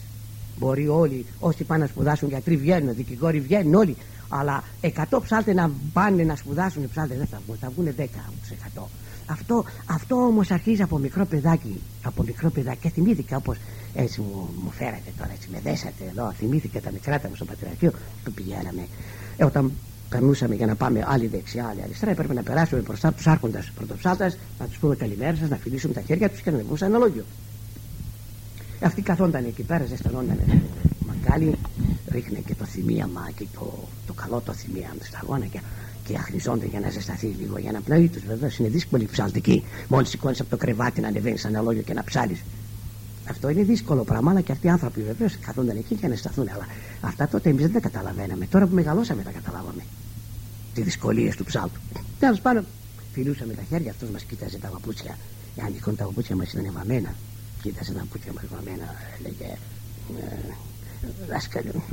Μπορεί 0.60 0.88
όλοι 0.88 1.26
όσοι 1.40 1.64
πάνε 1.64 1.84
να 1.84 1.90
σπουδάσουν 1.90 2.30
γιατροί 2.30 2.56
βγαίνουν, 2.56 2.96
δικηγόροι 2.96 3.40
βγαίνουν 3.40 3.74
όλοι. 3.74 3.96
Αλλά 4.30 4.64
100 4.82 5.20
ψάλτες 5.24 5.56
να 5.56 5.72
πάνε 5.94 6.24
να 6.24 6.36
σπουδάσουν 6.36 6.84
οι 6.84 6.88
ψάλτες 6.88 7.18
δεν 7.18 7.28
θα 7.28 7.42
βγουν, 7.46 7.58
θα 7.60 7.70
βγουν 7.76 7.94
10%. 7.98 8.82
Αυτό, 9.30 9.66
αυτό 9.86 10.16
όμως 10.16 10.52
αρχίζει 10.52 10.82
από 10.82 10.98
μικρό 10.98 11.26
παιδάκι. 11.26 11.82
Από 12.04 12.24
μικρό 12.24 12.50
παιδάκι. 12.50 12.80
Και 12.82 12.90
θυμήθηκα 12.90 13.38
όπως 13.38 13.58
έτσι 13.94 14.22
μου, 14.22 14.50
μου 14.64 14.72
φέρατε 14.72 15.12
τώρα, 15.18 15.32
έτσι 15.34 15.48
με 15.52 15.60
δέσατε 15.64 16.04
εδώ. 16.10 16.32
Θυμήθηκα 16.32 16.82
τα 16.82 16.92
μικρά 16.92 17.22
μου 17.30 17.36
στο 17.36 17.46
πατριαρχείο 17.46 17.92
που 18.24 18.32
πηγαίναμε. 18.32 18.88
Ε, 19.38 19.46
όταν 19.46 19.72
περνούσαμε 20.10 20.56
για 20.56 20.66
να 20.66 20.76
πάμε 20.76 21.06
άλλη 21.08 21.28
δεξιά, 21.28 21.68
άλλη 21.68 21.82
αριστερά, 21.84 22.12
έπρεπε 22.12 22.34
να 22.34 22.44
περάσουμε 22.44 22.82
μπροστά 22.82 23.14
τους 23.14 23.28
άρχοντας 23.28 23.72
πρωτοψάλτα, 23.76 24.32
να 24.60 24.66
τους 24.66 24.78
πούμε 24.78 24.96
καλημέρα 24.96 25.36
σας, 25.36 25.50
να 25.50 25.58
φιλήσουμε 25.58 25.94
τα 25.94 26.02
χέρια 26.02 26.30
τους 26.30 26.42
και 26.42 26.50
να 26.50 26.58
ανεβούν 26.58 26.78
σαν 26.78 26.88
αναλόγιο. 26.88 27.24
Αυτοί 28.82 29.02
καθόνταν 29.02 29.46
εκεί 29.46 29.64
πέρα, 29.64 29.86
ζεσθενόταν 29.86 30.40
μαγκάλι, 31.08 31.58
ρίχνε 32.08 32.40
και 32.46 32.56
το 32.56 32.66
θυμίαμα 32.66 33.30
και 33.36 33.46
το, 33.54 33.74
το 34.08 34.14
καλό 34.14 34.42
το 34.46 34.54
θυμίαμα 34.54 35.04
στα 35.04 35.20
αγώνα 35.24 35.46
και, 36.10 36.16
και 36.16 36.20
αχνιζόνται 36.20 36.66
για 36.66 36.80
να 36.80 36.90
ζεσταθεί 36.90 37.26
λίγο, 37.26 37.58
για 37.58 37.72
να 37.72 37.82
πνέει 37.82 38.08
τους. 38.08 38.26
Βεβαίως 38.26 38.58
είναι 38.58 38.70
δύσκολη 38.70 39.06
ψαλτική. 39.06 39.64
Μόλις 39.88 40.10
σηκώνεις 40.10 40.40
από 40.40 40.50
το 40.50 40.58
κρεβάτι 40.58 41.02
να 41.02 41.08
ανεβαίνεις 41.08 41.42
σαν 41.42 41.56
αναλόγιο 41.56 41.82
και 41.82 41.94
να 41.94 42.04
ψάλεις. 42.04 42.44
Αυτό 43.30 43.50
είναι 43.50 43.64
δύσκολο 43.64 44.04
πράγμα, 44.04 44.32
αλλά 44.32 44.42
και 44.42 44.52
αυτοί 44.52 44.68
οι 44.68 44.70
άνθρωποι 44.70 45.02
βεβαίως 45.02 45.38
καθόνταν 45.38 45.78
εκεί 45.78 45.94
για 45.94 46.10
να 46.10 46.16
σταθούν. 46.16 46.50
Αλλά 46.54 46.68
αυτά 47.02 47.28
τότε 47.28 47.50
εμείς 47.50 47.62
δεν 47.62 47.72
τα 47.72 47.80
καταλαβαίναμε. 47.80 48.46
Τώρα 48.46 48.68
που 48.68 48.76
μεγαλώσαμε 48.76 49.24
τα 49.24 49.32
καταλάβαμε. 49.32 49.82
Τι 50.74 50.82
δυσκολίες 50.82 51.36
του 51.36 51.44
ψάλτου. 51.44 51.80
Τέλος 52.20 52.42
πάντων, 52.42 52.66
φιλούσαμε 53.14 53.54
τα 53.54 53.62
χέρια, 53.70 53.92
αυτός 53.92 54.10
μας 54.10 54.24
κοίταζε 54.24 54.58
τα 54.58 54.68
παπούτσια. 54.68 55.18
Εάν 55.56 55.74
τυχόν 55.74 55.96
τα 55.96 56.04
παπούτσια 56.04 56.36
μας 56.36 56.54
ήταν 56.54 56.72
βαμμένα, 56.74 57.16
κοίταζε 57.62 57.92
τα 57.92 58.00
παπούτσια 58.00 58.32
μας 58.34 58.44
βαμμένα, 58.56 58.96
έλεγε. 59.20 59.58
«Ε, 60.20 60.54
δάσκαλο, 61.30 61.84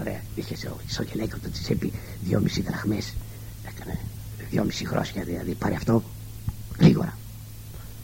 ωραία, 0.00 0.20
είχε 0.34 0.56
στο 0.86 1.02
γελέκο 1.02 1.36
του 1.42 1.50
τσέπη 1.50 1.92
δυόμιση 2.24 2.62
δραχμές. 2.62 3.14
Έκανε 3.74 3.98
δυόμιση 4.50 4.86
χρώσια 4.86 5.22
δηλαδή, 5.22 5.54
πάρε 5.54 5.74
αυτό 5.74 6.02
γρήγορα. 6.78 7.18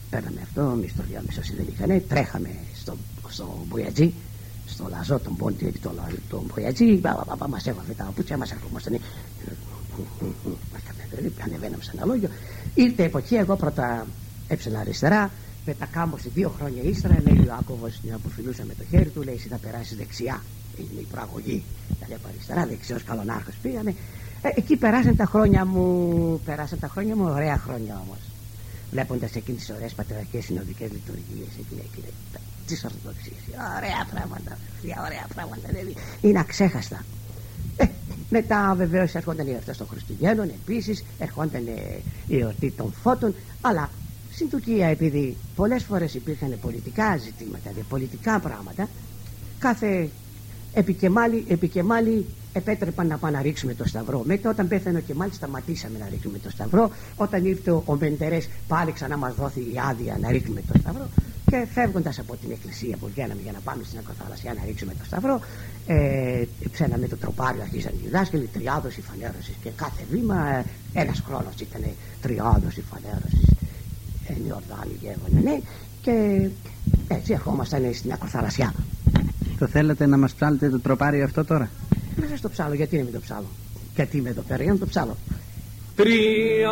Παίρναμε 0.09 0.41
αυτό, 0.43 0.61
εμείς 0.61 0.95
το 0.95 1.03
δυόμιση 1.09 1.39
όσοι 1.39 1.53
δεν 1.55 1.65
είχαν, 1.71 2.03
τρέχαμε 2.07 2.49
στο, 2.75 2.97
στο 3.29 3.65
Μπουγιατζή, 3.67 4.13
στο 4.67 4.87
λαζό 4.89 5.19
τον 5.19 5.35
πόντι, 5.35 5.73
το, 5.81 5.91
τον 6.29 6.51
Μπουγιατζή, 6.53 7.01
μας 7.49 7.67
έβαλε 7.67 7.93
τα 7.97 8.03
παπούτσια, 8.03 8.37
μας 8.37 8.51
ερχόμασταν. 8.51 8.99
Ανεβαίναμε 11.43 11.83
σε 11.83 11.91
ένα 11.95 12.05
λόγιο. 12.05 12.29
Ήρθε 12.73 13.01
η 13.01 13.05
εποχή, 13.05 13.35
εγώ 13.35 13.55
πρώτα 13.55 14.07
έψανα 14.47 14.79
αριστερά, 14.79 15.31
με 15.65 15.73
τα 15.73 15.85
κάμποση 15.85 16.29
δύο 16.29 16.49
χρόνια 16.57 16.83
ύστερα, 16.83 17.21
λέει 17.25 17.47
ο 17.47 17.55
Άκοβος, 17.59 17.99
την 17.99 18.13
αποφυλούσα 18.13 18.63
με 18.63 18.73
το 18.73 18.83
χέρι 18.89 19.09
του, 19.09 19.23
λέει, 19.23 19.35
εσύ 19.35 19.47
θα 19.47 19.57
περάσεις 19.57 19.97
δεξιά. 19.97 20.43
Είναι 20.77 21.01
η 21.01 21.07
προαγωγή. 21.11 21.63
Τα 21.99 22.05
λέω 22.09 22.17
αριστερά, 22.27 22.65
δεξιός 22.65 23.03
καλονάρχος 23.03 23.55
πήγαμε. 23.61 23.95
Ε, 24.41 24.49
εκεί 24.55 24.75
περάσαν 24.75 25.15
τα 25.15 25.25
χρόνια 25.25 25.65
μου, 25.65 26.41
περάσαν 26.45 26.79
τα 26.79 26.87
χρόνια 26.87 27.15
μου, 27.15 27.23
ωραία 27.23 27.57
χρόνια 27.57 28.01
όμως. 28.05 28.17
Βλέποντας 28.91 29.35
εκείνες 29.35 29.65
τις 29.65 29.75
ωραίες 29.75 29.93
πατεραρχικέ 29.93 30.41
συνοδικές 30.41 30.91
λειτουργίες, 30.91 31.47
εκείνη, 31.59 31.81
εκείνη, 31.91 32.13
τις 32.65 32.83
ορθοδοξίες. 32.83 33.39
Ωραία 33.77 34.07
πράγματα, 34.11 34.57
ωραία 35.05 35.27
πράγματα. 35.33 35.67
Δηλαδή 35.67 35.95
είναι 36.21 36.39
αξέχαστα. 36.39 37.03
Ε, 37.77 37.85
μετά 38.29 38.73
βεβαίως 38.77 39.15
ερχόταν 39.15 39.47
η 39.47 39.51
εορτή 39.51 39.77
των 39.77 39.87
Χριστουγέννων, 39.87 40.49
επίσης 40.49 41.03
ερχόταν 41.19 41.63
η 42.27 42.39
εορτή 42.39 42.71
των 42.71 42.93
Φώτων, 43.01 43.35
αλλά 43.61 43.89
στην 44.31 44.49
Τουρκία 44.49 44.87
επειδή 44.87 45.37
πολλές 45.55 45.83
φορές 45.83 46.13
υπήρχαν 46.13 46.57
πολιτικά 46.61 47.17
ζητήματα, 47.17 47.59
δηλαδή 47.63 47.85
πολιτικά 47.89 48.39
πράγματα, 48.39 48.87
κάθε 49.59 50.09
επικεμάλι, 50.77 51.45
επικεμάλι 51.47 52.25
επέτρεπαν 52.53 53.07
να 53.07 53.17
πάνε 53.17 53.37
να 53.37 53.43
ρίξουμε 53.43 53.73
το 53.73 53.87
σταυρό. 53.87 54.21
Μετά 54.25 54.49
όταν 54.49 54.67
πέθανε 54.67 54.97
ο 54.97 55.01
Κεμάλ 55.01 55.31
σταματήσαμε 55.31 55.97
να 55.99 56.07
ρίξουμε 56.09 56.37
το 56.37 56.49
σταυρό. 56.49 56.91
Όταν 57.15 57.45
ήρθε 57.45 57.71
ο 57.71 57.97
Μεντερές 57.99 58.49
πάλι 58.67 58.91
ξανά 58.91 59.17
μας 59.17 59.35
δόθη 59.35 59.59
η 59.59 59.75
άδεια 59.89 60.17
να 60.21 60.31
ρίξουμε 60.31 60.61
το 60.71 60.79
σταυρό. 60.79 61.07
Και 61.49 61.67
φεύγοντας 61.73 62.19
από 62.19 62.35
την 62.35 62.51
εκκλησία 62.51 62.97
που 62.97 63.07
βγαίναμε 63.13 63.41
για 63.43 63.51
να 63.51 63.59
πάμε 63.59 63.83
στην 63.83 63.99
ακροθαλασσιά 63.99 64.53
να 64.53 64.65
ρίξουμε 64.65 64.93
το 64.99 65.05
σταυρό, 65.05 65.39
ε, 65.87 66.43
ψέναμε 66.71 67.07
το 67.07 67.17
τροπάριο, 67.17 67.61
αρχίσαν 67.61 67.93
οι 68.05 68.09
δάσκαλοι, 68.09 68.49
τριάδοση 68.53 69.01
φανέρωσης 69.01 69.55
και 69.63 69.69
κάθε 69.75 70.03
βήμα 70.11 70.47
ε, 70.47 70.65
ένας 70.93 71.23
χρόνος 71.27 71.53
ήταν 71.61 71.83
τριάδοση 72.21 72.83
φανέρωσης. 72.91 73.49
Ε, 74.27 74.33
Ιορδάνη 74.47 74.95
γεύανε, 75.01 75.39
ναι, 75.43 75.59
και 76.01 76.47
έτσι 77.07 77.33
ερχόμασταν 77.33 77.93
στην 77.93 78.11
ακροθαλασσιά. 78.11 78.73
Το 79.59 79.67
θέλετε 79.67 80.05
να 80.05 80.17
μας 80.17 80.33
ψάλετε 80.33 80.69
το 80.69 80.79
τροπάριο 80.79 81.23
αυτό 81.23 81.45
τώρα; 81.45 81.69
Δεν 82.15 82.29
σας 82.29 82.41
το 82.41 82.49
ψάλω, 82.49 82.73
γιατί 82.73 82.97
να 82.97 83.03
μην 83.03 83.13
το 83.13 83.19
ψάλω; 83.19 83.47
Γιατί 83.95 84.17
είμαι 84.17 84.29
εδώ 84.29 84.41
πέρα 84.41 84.63
για 84.63 84.73
να 84.73 84.79
το 84.79 84.85
ψάλω. 84.85 85.17
Τρία 85.95 86.71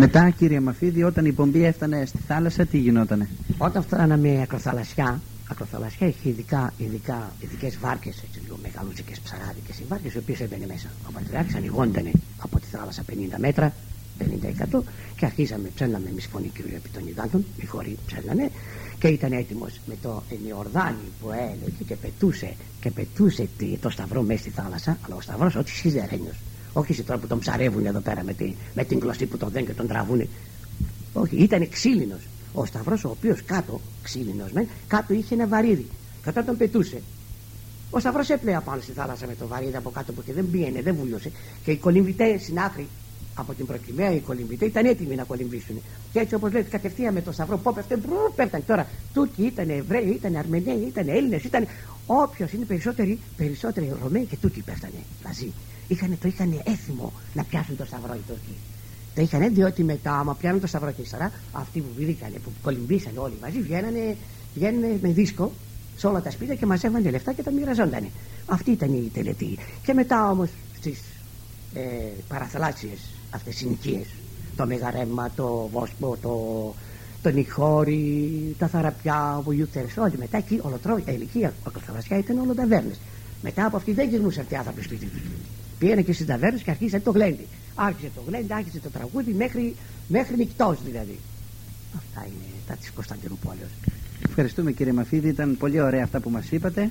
Μετά 0.00 0.30
κύριε 0.30 0.60
Μαφίδη 0.60 1.02
όταν 1.02 1.24
η 1.24 1.32
πομπή 1.32 1.64
έφτανε 1.64 2.04
στη 2.06 2.18
θάλασσα 2.26 2.66
τι 2.66 2.78
γινότανε; 2.78 3.28
Όταν 3.58 3.82
φτάναμε 3.82 4.42
ακροθαλασσιά 4.42 5.20
Ακροθαλασσιά 5.50 6.06
έχει 6.06 6.28
ειδικά, 6.28 6.72
ειδικά 6.78 7.32
ειδικές 7.40 7.78
βάρκες 7.78 8.22
έτσι 8.26 8.40
λίγο 8.40 8.58
μεγαλούτσικες 8.62 9.20
ψαράδικες 9.20 9.78
οι 9.78 9.84
βάρκες 9.88 10.14
οι 10.14 10.18
οποίες 10.18 10.40
έμπαινε 10.40 10.66
μέσα. 10.66 10.88
Ο 11.08 11.12
Πατριάρχης 11.12 11.54
ανοιγόντανε 11.54 12.10
από 12.42 12.60
τη 12.60 12.66
θάλασσα 12.66 13.02
50 13.10 13.12
μέτρα 13.38 13.72
50% 14.72 14.80
και 15.16 15.24
αρχίσαμε, 15.24 15.68
ψέλναμε 15.74 16.08
εμείς 16.08 16.26
φωνή 16.26 16.48
κυρίου 16.48 16.74
επί 16.76 16.88
των 16.88 17.06
υδάτων, 17.08 17.44
οι 17.60 17.66
χωροί 17.66 17.98
ψέλνανε 18.06 18.50
και 18.98 19.08
ήταν 19.08 19.32
έτοιμος 19.32 19.80
με 19.86 19.94
το 20.02 20.22
ενιορδάνι 20.30 21.08
που 21.20 21.30
έλεγε 21.30 21.82
και 21.86 21.94
πετούσε 21.94 22.54
και 22.80 22.90
πετούσε 22.90 23.48
το 23.80 23.90
σταυρό 23.90 24.22
μέσα 24.22 24.40
στη 24.40 24.50
θάλασσα 24.50 24.98
αλλά 25.06 25.16
ο 25.16 25.20
σταυρός 25.20 25.54
όχι 25.54 25.70
σιδερένιος 25.70 26.36
όχι 26.72 26.94
σε 26.94 27.02
τώρα 27.02 27.18
που 27.18 27.26
τον 27.26 27.38
ψαρεύουν 27.38 27.86
εδώ 27.86 28.00
πέρα 28.00 28.22
με, 28.24 28.32
τη, 28.32 28.54
με 28.74 28.84
την 28.84 29.00
κλωστή 29.00 29.26
που 29.26 29.36
τον 29.36 29.48
δένουν 29.50 29.66
και 29.68 29.74
τον 29.74 29.86
τραβούν 29.86 30.28
όχι 31.12 31.36
ήταν 31.36 31.68
ξύλινος 31.68 32.20
ο 32.52 32.64
σταυρός 32.64 33.04
ο 33.04 33.08
οποίος 33.08 33.42
κάτω 33.42 33.80
ξύλινος 34.02 34.52
με, 34.52 34.66
κάτω 34.88 35.14
είχε 35.14 35.34
ένα 35.34 35.46
βαρύδι 35.46 35.86
και 36.22 36.28
όταν 36.28 36.44
τον 36.44 36.56
πετούσε 36.56 37.00
ο 37.90 37.98
σταυρός 37.98 38.28
έπλεε 38.28 38.60
πάνω 38.64 38.80
στη 38.80 38.92
θάλασσα 38.92 39.26
με 39.26 39.34
το 39.34 39.46
βαρύδι 39.46 39.76
από 39.76 39.90
κάτω 39.90 40.12
που 40.12 40.22
και 40.22 40.32
δεν 40.32 40.50
πήγαινε, 40.50 40.82
δεν 40.82 40.94
βούλωσε 40.94 41.30
και 41.64 41.70
οι 41.70 41.76
κολυμβητές 41.76 42.42
στην 42.42 42.58
άκρη 42.58 42.86
από 43.34 43.54
την 43.54 43.66
προκυμαία 43.66 44.12
οι 44.12 44.20
κολυμβητέ 44.20 44.64
ήταν 44.64 44.84
έτοιμοι 44.84 45.14
να 45.14 45.24
κολυμβήσουν. 45.24 45.80
Και 46.12 46.18
έτσι 46.18 46.34
όπως 46.34 46.52
λέτε, 46.52 46.68
κατευθείαν 46.68 47.14
με 47.14 47.22
το 47.22 47.32
σταυρό 47.32 47.58
που 47.58 47.74
πέφτε, 47.74 48.00
πέφτανε. 48.36 48.64
Τώρα 48.66 48.86
Τούρκοι 49.14 49.42
ήταν 49.42 49.70
Εβραίοι, 49.70 50.08
ήταν 50.08 50.36
Αρμενέοι, 50.36 50.84
ήταν 50.88 51.08
Έλληνες, 51.08 51.44
ήταν. 51.44 51.66
Όποιος 52.06 52.52
είναι 52.52 52.64
περισσότεροι, 52.64 53.18
περισσότεροι 53.36 53.92
Ρωμαίοι 54.02 54.24
και 54.24 54.36
Τούρκοι 54.36 54.62
πέφτανε 54.62 55.02
μαζί. 55.24 55.52
Είχανε, 55.92 56.16
το 56.22 56.28
είχαν 56.28 56.60
έθιμο 56.64 57.12
να 57.34 57.44
πιάσουν 57.44 57.76
το 57.76 57.84
σταυρό 57.84 58.14
οι 58.14 58.22
Τούρκοι. 58.26 58.54
Το 59.14 59.22
είχαν 59.22 59.54
διότι 59.54 59.84
μετά, 59.84 60.18
άμα 60.18 60.34
πιάνουν 60.34 60.60
το 60.60 60.66
σταυρό 60.66 60.90
και 60.90 61.02
ύστερα, 61.02 61.32
αυτοί 61.52 61.80
που 61.80 61.88
βγήκαν, 61.96 62.32
που 62.32 62.50
κολυμπήσαν 62.62 63.12
όλοι 63.16 63.34
μαζί, 63.42 63.60
βγαίνανε, 63.60 64.16
βγαίνανε 64.54 64.98
με 65.02 65.08
δίσκο 65.08 65.52
σε 65.96 66.06
όλα 66.06 66.20
τα 66.20 66.30
σπίτια 66.30 66.54
και 66.54 66.66
μαζεύανε 66.66 67.10
λεφτά 67.10 67.32
και 67.32 67.42
τα 67.42 67.50
μοιραζόντανε. 67.50 68.10
Αυτή 68.46 68.70
ήταν 68.70 68.92
η 68.92 69.10
τελετή. 69.14 69.58
Και 69.82 69.92
μετά 69.92 70.30
όμως 70.30 70.48
στις 70.76 71.00
ε, 71.74 71.80
παραθαλάσσιες 72.28 72.98
αυτές 73.30 73.60
οι 73.60 73.68
νοικίες 73.68 74.06
το 74.56 74.66
Μεγαρέμα, 74.66 75.30
το 75.36 75.68
Βόσπο, 75.72 76.16
το, 76.22 76.34
το 77.22 77.30
Νιχώρι, 77.30 78.54
τα 78.58 78.68
Θαραπιά, 78.68 79.36
ο 79.38 79.42
Βουγιούθερες, 79.42 79.96
όλοι 79.96 80.18
μετά 80.18 80.36
εκεί 80.36 80.58
ολοτρό, 80.62 80.96
η 80.96 81.02
ηλικία, 81.06 81.54
ο 81.66 81.70
Κοθαβασιά 81.70 82.18
ήταν 82.18 82.38
όλο 82.38 82.54
ταβέρνες. 82.54 82.98
Μετά 83.42 83.66
από 83.66 83.76
αυτή 83.76 83.92
δεν 83.92 84.08
γυρνούσαν 84.08 84.42
αυτοί 84.42 84.54
οι 84.54 84.56
άνθρωποι 84.56 84.82
σπίτι 84.82 85.06
τους. 85.06 85.20
Πήγαινε 85.80 86.02
και 86.02 86.12
στι 86.12 86.24
ταβέρνες 86.24 86.62
και 86.62 86.70
αρχίσαν 86.70 87.02
το 87.02 87.10
γλέντι. 87.10 87.46
Άρχισε 87.74 88.10
το 88.14 88.22
γλέντι, 88.26 88.52
άρχισε 88.52 88.78
το 88.78 88.88
τραγούδι 88.88 89.32
μέχρι, 89.32 89.74
μέχρι 90.08 90.36
νυχτός 90.36 90.78
δηλαδή. 90.84 91.18
Αυτά 91.96 92.26
είναι 92.26 92.50
τα 92.66 92.74
της 92.74 92.90
Κωνσταντινούπολης. 92.90 93.70
Ευχαριστούμε 94.28 94.72
κύριε 94.72 94.92
Μαφίδη, 94.92 95.28
ήταν 95.28 95.56
πολύ 95.56 95.80
ωραία 95.80 96.02
αυτά 96.04 96.20
που 96.20 96.30
μας 96.30 96.50
είπατε 96.50 96.90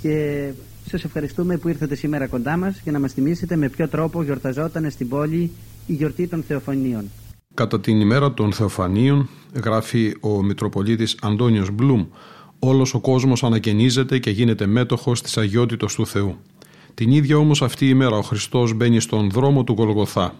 και 0.00 0.48
σας 0.90 1.04
ευχαριστούμε 1.04 1.56
που 1.56 1.68
ήρθατε 1.68 1.94
σήμερα 1.94 2.26
κοντά 2.26 2.56
μας 2.56 2.80
για 2.82 2.92
να 2.92 3.00
μας 3.00 3.12
θυμίσετε 3.12 3.56
με 3.56 3.68
ποιο 3.68 3.88
τρόπο 3.88 4.22
γιορταζόταν 4.22 4.90
στην 4.90 5.08
πόλη 5.08 5.50
η 5.86 5.92
γιορτή 5.92 6.26
των 6.26 6.42
Θεοφανίων. 6.42 7.10
Κατά 7.54 7.80
την 7.80 8.00
ημέρα 8.00 8.34
των 8.34 8.52
Θεοφανίων, 8.52 9.28
γράφει 9.64 10.14
ο 10.20 10.42
Μητροπολίτης 10.42 11.16
Αντώνιος 11.22 11.70
Μπλουμ, 11.70 12.06
όλος 12.58 12.94
ο 12.94 13.00
κόσμος 13.00 13.42
ανακαινίζεται 13.44 14.18
και 14.18 14.30
γίνεται 14.30 14.66
μέτοχος 14.66 15.22
της 15.22 15.38
αγιότητος 15.38 15.94
του 15.94 16.06
Θεού. 16.06 16.36
Την 16.98 17.10
ίδια 17.10 17.36
όμως 17.36 17.62
αυτή 17.62 17.84
η 17.84 17.88
ημέρα 17.90 18.16
ο 18.16 18.22
Χριστός 18.22 18.74
μπαίνει 18.74 19.00
στον 19.00 19.30
δρόμο 19.30 19.64
του 19.64 19.74
Γολγοθά. 19.78 20.34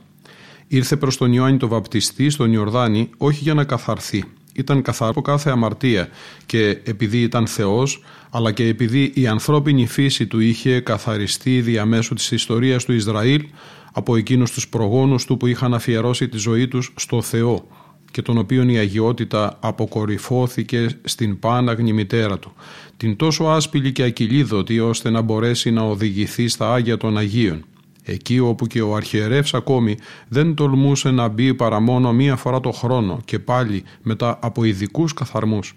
Ήρθε 0.68 0.96
προς 0.96 1.16
τον 1.16 1.32
Ιωάννη 1.32 1.58
το 1.58 1.68
βαπτιστή 1.68 2.30
στον 2.30 2.52
Ιορδάνη 2.52 3.10
όχι 3.16 3.42
για 3.42 3.54
να 3.54 3.64
καθαρθεί, 3.64 4.24
ήταν 4.52 4.82
καθαρό 4.82 5.20
κάθε 5.20 5.50
αμαρτία 5.50 6.08
και 6.46 6.68
επειδή 6.84 7.20
ήταν 7.20 7.46
Θεός 7.46 8.02
αλλά 8.30 8.52
και 8.52 8.66
επειδή 8.66 9.12
η 9.14 9.26
ανθρώπινη 9.26 9.86
φύση 9.86 10.26
του 10.26 10.40
είχε 10.40 10.80
καθαριστεί 10.80 11.60
διαμέσου 11.60 12.14
της 12.14 12.30
ιστορίας 12.30 12.84
του 12.84 12.92
Ισραήλ 12.92 13.44
από 13.92 14.16
εκείνους 14.16 14.50
τους 14.50 14.68
προγόνους 14.68 15.24
του 15.24 15.36
που 15.36 15.46
είχαν 15.46 15.74
αφιερώσει 15.74 16.28
τη 16.28 16.38
ζωή 16.38 16.68
τους 16.68 16.92
στο 16.96 17.22
Θεό 17.22 17.66
και 18.10 18.22
τον 18.22 18.38
οποίον 18.38 18.68
η 18.68 18.78
αγιότητα 18.78 19.56
αποκορυφώθηκε 19.60 20.88
στην 21.04 21.38
πάναγνη 21.38 21.92
μητέρα 21.92 22.38
του, 22.38 22.52
την 22.96 23.16
τόσο 23.16 23.44
άσπηλη 23.44 23.92
και 23.92 24.02
ακυλίδωτη 24.02 24.80
ώστε 24.80 25.10
να 25.10 25.20
μπορέσει 25.20 25.70
να 25.70 25.82
οδηγηθεί 25.82 26.48
στα 26.48 26.72
Άγια 26.72 26.96
των 26.96 27.18
Αγίων. 27.18 27.64
Εκεί 28.04 28.38
όπου 28.38 28.66
και 28.66 28.82
ο 28.82 28.94
αρχιερεύς 28.94 29.54
ακόμη 29.54 29.96
δεν 30.28 30.54
τολμούσε 30.54 31.10
να 31.10 31.28
μπει 31.28 31.54
παρά 31.54 31.80
μόνο 31.80 32.12
μία 32.12 32.36
φορά 32.36 32.60
το 32.60 32.70
χρόνο 32.70 33.20
και 33.24 33.38
πάλι 33.38 33.82
μετά 34.02 34.38
από 34.42 34.64
ειδικούς 34.64 35.12
καθαρμούς. 35.12 35.74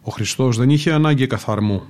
Ο 0.00 0.10
Χριστός 0.10 0.56
δεν 0.56 0.70
είχε 0.70 0.92
ανάγκη 0.92 1.26
καθαρμού, 1.26 1.82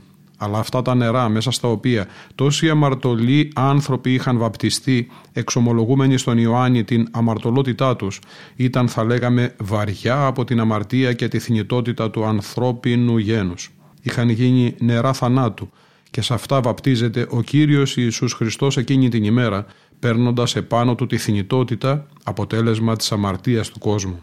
αλλά 0.43 0.59
αυτά 0.59 0.83
τα 0.83 0.95
νερά 0.95 1.29
μέσα 1.29 1.51
στα 1.51 1.69
οποία 1.69 2.07
τόσοι 2.35 2.71
αμαρτωλοί 2.71 3.51
άνθρωποι 3.55 4.15
είχαν 4.15 4.39
βαπτιστεί 4.39 5.09
εξομολογούμενοι 5.33 6.19
στον 6.19 6.39
Ιωάννη 6.39 6.85
την 6.85 7.09
αμαρτωλότητά 7.11 7.97
τους 7.97 8.21
ήταν 8.57 8.89
θα 8.89 9.05
λέγαμε 9.05 9.55
βαριά 9.59 10.27
από 10.27 10.45
την 10.45 10.61
αμαρτία 10.61 11.13
και 11.13 11.29
τη 11.29 11.39
θνητότητα 11.39 12.11
του 12.11 12.25
ανθρώπινου 12.25 13.19
γένους. 13.19 13.71
Είχαν 14.03 14.29
γίνει 14.29 14.75
νερά 14.79 15.13
θανάτου 15.13 15.71
και 16.11 16.23
σε 16.23 16.35
αυτά 16.35 16.61
βαπτίζεται 16.61 17.27
ο 17.31 17.43
Κύριος 17.43 17.97
Ιησούς 17.97 18.33
Χριστός 18.33 18.77
εκείνη 18.77 19.09
την 19.09 19.25
ημέρα, 19.25 19.67
παίρνοντας 19.99 20.57
επάνω 20.57 20.95
του 20.95 21.07
τη 21.07 21.17
θνητότητα, 21.17 22.07
αποτέλεσμα 22.25 22.97
της 22.97 23.13
αμαρτίας 23.13 23.69
του 23.69 23.79
κόσμου. 23.79 24.23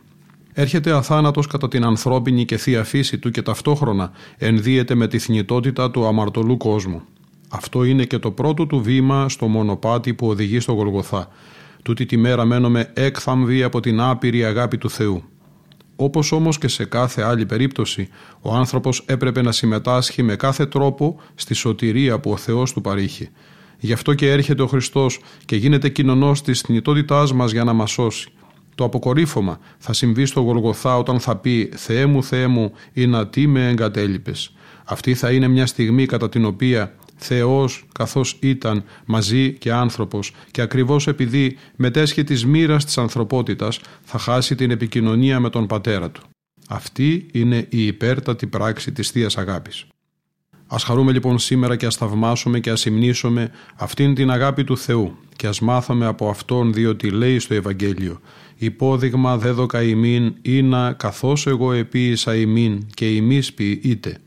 Έρχεται 0.54 0.92
αθάνατος 0.92 1.48
κατά 1.48 1.68
την 1.68 1.86
ανθρώπινη 1.86 2.46
και 2.46 2.58
θεία 2.58 2.84
φύση 2.84 3.18
του 3.18 3.32
και 3.32 3.42
ταυτόχρονα 3.42 4.12
ενδύεται 4.38 4.96
με 4.96 5.08
τη 5.08 5.20
θνητότητα 5.20 5.92
του 5.92 6.06
αμαρτωλού 6.06 6.58
κόσμου. 6.58 7.02
Αυτό 7.50 7.84
είναι 7.84 8.04
και 8.04 8.18
το 8.18 8.32
πρώτο 8.32 8.66
του 8.66 8.82
βήμα 8.82 9.30
στο 9.30 9.48
μονοπάτι 9.48 10.14
που 10.14 10.28
οδηγεί 10.28 10.60
στο 10.60 10.72
Γολγοθά. 10.72 11.28
Τούτη 11.84 12.06
τη 12.06 12.18
μέρα 12.18 12.46
μένουμε 12.46 12.92
έκθαμβοι 12.94 13.64
από 13.64 13.80
την 13.80 14.02
άπειρη 14.02 14.46
αγάπη 14.46 14.78
του 14.78 14.90
Θεού. 14.90 15.24
Όπως 15.96 16.32
όμως 16.32 16.58
και 16.58 16.68
σε 16.68 16.86
κάθε 16.86 17.22
άλλη 17.22 17.46
περίπτωση, 17.46 18.08
ο 18.42 18.56
άνθρωπος 18.56 19.04
έπρεπε 19.06 19.42
να 19.42 19.52
συμμετάσχει 19.52 20.24
με 20.24 20.36
κάθε 20.36 20.66
τρόπο 20.66 21.20
στη 21.36 21.54
σωτηρία 21.54 22.20
που 22.20 22.32
ο 22.32 22.38
Θεός 22.38 22.74
του 22.74 22.82
παρήχε. 22.82 23.30
Γι' 23.80 23.94
αυτό 23.94 24.14
και 24.14 24.32
έρχεται 24.32 24.62
ο 24.62 24.68
Χριστός 24.68 25.20
και 25.46 25.56
γίνεται 25.56 25.90
κοινωνός 25.90 26.42
της 26.42 26.62
θνητότητάς 26.62 27.34
μας 27.34 27.52
για 27.52 27.64
να 27.64 27.74
μας 27.74 27.92
σώσει. 27.92 28.32
Το 28.80 28.86
αποκορύφωμα 28.86 29.60
θα 29.78 29.94
συμβεί 29.94 30.26
στο 30.26 30.42
Γολγοθά 30.42 30.98
όταν 30.98 31.20
θα 31.20 31.36
πει 31.36 31.70
«Θεέ 31.76 32.06
μου, 32.06 32.24
Θεέ 32.24 32.48
μου, 32.48 32.72
ή 32.94 33.08
να 33.08 33.28
τι 33.28 33.48
με 33.48 33.70
εγκατέλειπες». 33.70 34.54
Αυτή 34.86 35.14
θα 35.14 35.32
είναι 35.32 35.48
μια 35.48 35.66
στιγμή 35.66 36.06
κατά 36.06 36.30
την 36.30 36.46
οποία 36.46 36.96
Θεός 37.16 37.86
καθώς 37.92 38.38
ήταν 38.42 38.84
μαζί 39.06 39.54
και 39.54 39.72
άνθρωπος 39.72 40.34
και 40.52 40.62
ακριβώς 40.62 41.08
επειδή 41.08 41.58
μετέσχε 41.76 42.24
της 42.24 42.46
μοίρας 42.46 42.86
της 42.86 42.98
ανθρωπότητας 42.98 43.80
θα 44.04 44.18
χάσει 44.18 44.56
την 44.56 44.72
επικοινωνία 44.72 45.40
με 45.40 45.50
τον 45.50 45.68
πατέρα 45.68 46.12
του. 46.12 46.22
Αυτή 46.68 47.26
είναι 47.32 47.68
η 47.70 47.86
υπέρτατη 47.86 48.48
πράξη 48.48 48.92
της 48.92 49.10
Θείας 49.10 49.38
Αγάπης. 49.38 49.86
Ας 50.68 50.84
χαρούμε 50.84 51.12
λοιπόν 51.12 51.40
σήμερα 51.40 51.76
και 51.76 51.86
ας 51.86 51.96
θαυμάσουμε 51.96 52.60
και 52.60 52.70
ας 52.70 52.86
υμνήσουμε 52.86 53.52
αυτήν 53.76 54.16
την 54.16 54.32
αγάπη 54.32 54.64
του 54.64 54.78
Θεού 54.78 55.18
και 55.36 55.48
ας 55.48 55.60
μάθαμε 55.60 56.06
από 56.06 56.30
Αυτόν 56.30 56.74
διότι 56.74 57.10
λέει 57.10 57.40
στο 57.40 57.54
Ευαγγέλιο 57.54 58.20
«Υπόδειγμα 58.62 59.38
δέδοκα 59.38 59.84
ημίν 59.84 60.34
να 60.64 60.94
καθώς 60.94 61.48
εγώ 61.48 61.72
επίησα 61.72 62.36
ημίν 62.36 62.86
και 62.94 63.16
ημείς 63.16 63.54
ποιείτε» 63.54 64.20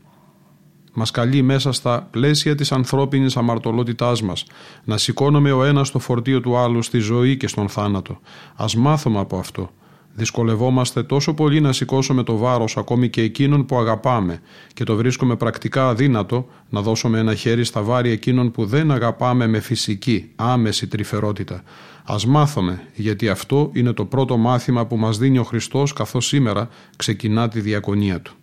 μας 0.93 1.11
καλεί 1.11 1.41
μέσα 1.41 1.71
στα 1.71 2.07
πλαίσια 2.11 2.55
της 2.55 2.71
ανθρώπινης 2.71 3.37
αμαρτωλότητάς 3.37 4.21
μας 4.21 4.45
να 4.83 4.97
σηκώνουμε 4.97 5.51
ο 5.51 5.63
ένας 5.63 5.91
το 5.91 5.99
φορτίο 5.99 6.41
του 6.41 6.57
άλλου 6.57 6.81
στη 6.81 6.97
ζωή 6.97 7.37
και 7.37 7.47
στον 7.47 7.69
θάνατο. 7.69 8.19
Ας 8.55 8.75
μάθουμε 8.75 9.19
από 9.19 9.37
αυτό. 9.37 9.69
Δυσκολευόμαστε 10.15 11.03
τόσο 11.03 11.33
πολύ 11.33 11.61
να 11.61 11.71
σηκώσουμε 11.71 12.23
το 12.23 12.37
βάρος 12.37 12.77
ακόμη 12.77 13.09
και 13.09 13.21
εκείνων 13.21 13.65
που 13.65 13.77
αγαπάμε 13.77 14.41
και 14.73 14.83
το 14.83 14.95
βρίσκουμε 14.95 15.35
πρακτικά 15.35 15.87
αδύνατο 15.87 16.47
να 16.69 16.81
δώσουμε 16.81 17.19
ένα 17.19 17.35
χέρι 17.35 17.63
στα 17.63 17.81
βάρη 17.81 18.09
εκείνων 18.09 18.51
που 18.51 18.65
δεν 18.65 18.91
αγαπάμε 18.91 19.47
με 19.47 19.59
φυσική, 19.59 20.31
άμεση 20.35 20.87
τρυφερότητα. 20.87 21.63
Ας 22.05 22.25
μάθουμε, 22.25 22.81
γιατί 22.95 23.29
αυτό 23.29 23.69
είναι 23.73 23.93
το 23.93 24.05
πρώτο 24.05 24.37
μάθημα 24.37 24.85
που 24.85 24.97
μας 24.97 25.17
δίνει 25.17 25.37
ο 25.37 25.43
Χριστός 25.43 25.93
καθώς 25.93 26.25
σήμερα 26.25 26.69
ξεκινά 26.95 27.47
τη 27.47 27.59
διακονία 27.61 28.21
Του. 28.21 28.33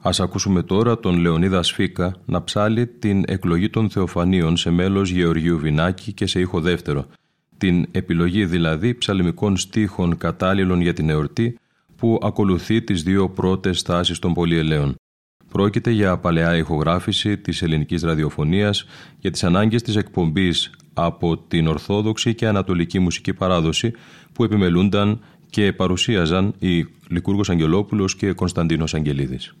Ας 0.00 0.20
ακούσουμε 0.20 0.62
τώρα 0.62 0.98
τον 0.98 1.18
Λεωνίδα 1.18 1.62
Σφίκα 1.62 2.16
να 2.24 2.44
ψάλει 2.44 2.86
την 2.86 3.22
εκλογή 3.26 3.70
των 3.70 3.90
Θεοφανίων 3.90 4.56
σε 4.56 4.70
μέλος 4.70 5.10
Γεωργίου 5.10 5.58
Βινάκη 5.58 6.12
και 6.12 6.26
σε 6.26 6.40
ήχο 6.40 6.60
δεύτερο. 6.60 7.06
Την 7.58 7.86
επιλογή 7.90 8.46
δηλαδή 8.46 8.94
ψαλμικών 8.94 9.56
στίχων 9.56 10.16
κατάλληλων 10.16 10.80
για 10.80 10.92
την 10.92 11.10
εορτή 11.10 11.58
που 11.96 12.18
ακολουθεί 12.22 12.82
τις 12.82 13.02
δύο 13.02 13.28
πρώτες 13.28 13.78
στάσεις 13.78 14.18
των 14.18 14.34
πολυελαίων. 14.34 14.94
Πρόκειται 15.52 15.90
για 15.90 16.18
παλαιά 16.18 16.56
ηχογράφηση 16.56 17.38
της 17.38 17.62
ελληνικής 17.62 18.02
ραδιοφωνίας 18.02 18.86
για 19.18 19.30
τις 19.30 19.44
ανάγκες 19.44 19.82
της 19.82 19.96
εκπομπής 19.96 20.70
από 20.98 21.38
την 21.38 21.66
Ορθόδοξη 21.66 22.34
και 22.34 22.46
Ανατολική 22.46 22.98
Μουσική 22.98 23.34
Παράδοση 23.34 23.92
που 24.32 24.44
επιμελούνταν 24.44 25.20
και 25.50 25.72
παρουσίαζαν 25.72 26.54
οι 26.58 26.86
Λικούργος 27.08 27.50
Αγγελόπουλος 27.50 28.16
και 28.16 28.32
Κωνσταντίνος 28.32 28.94
Αγγελίδης. 28.94 29.54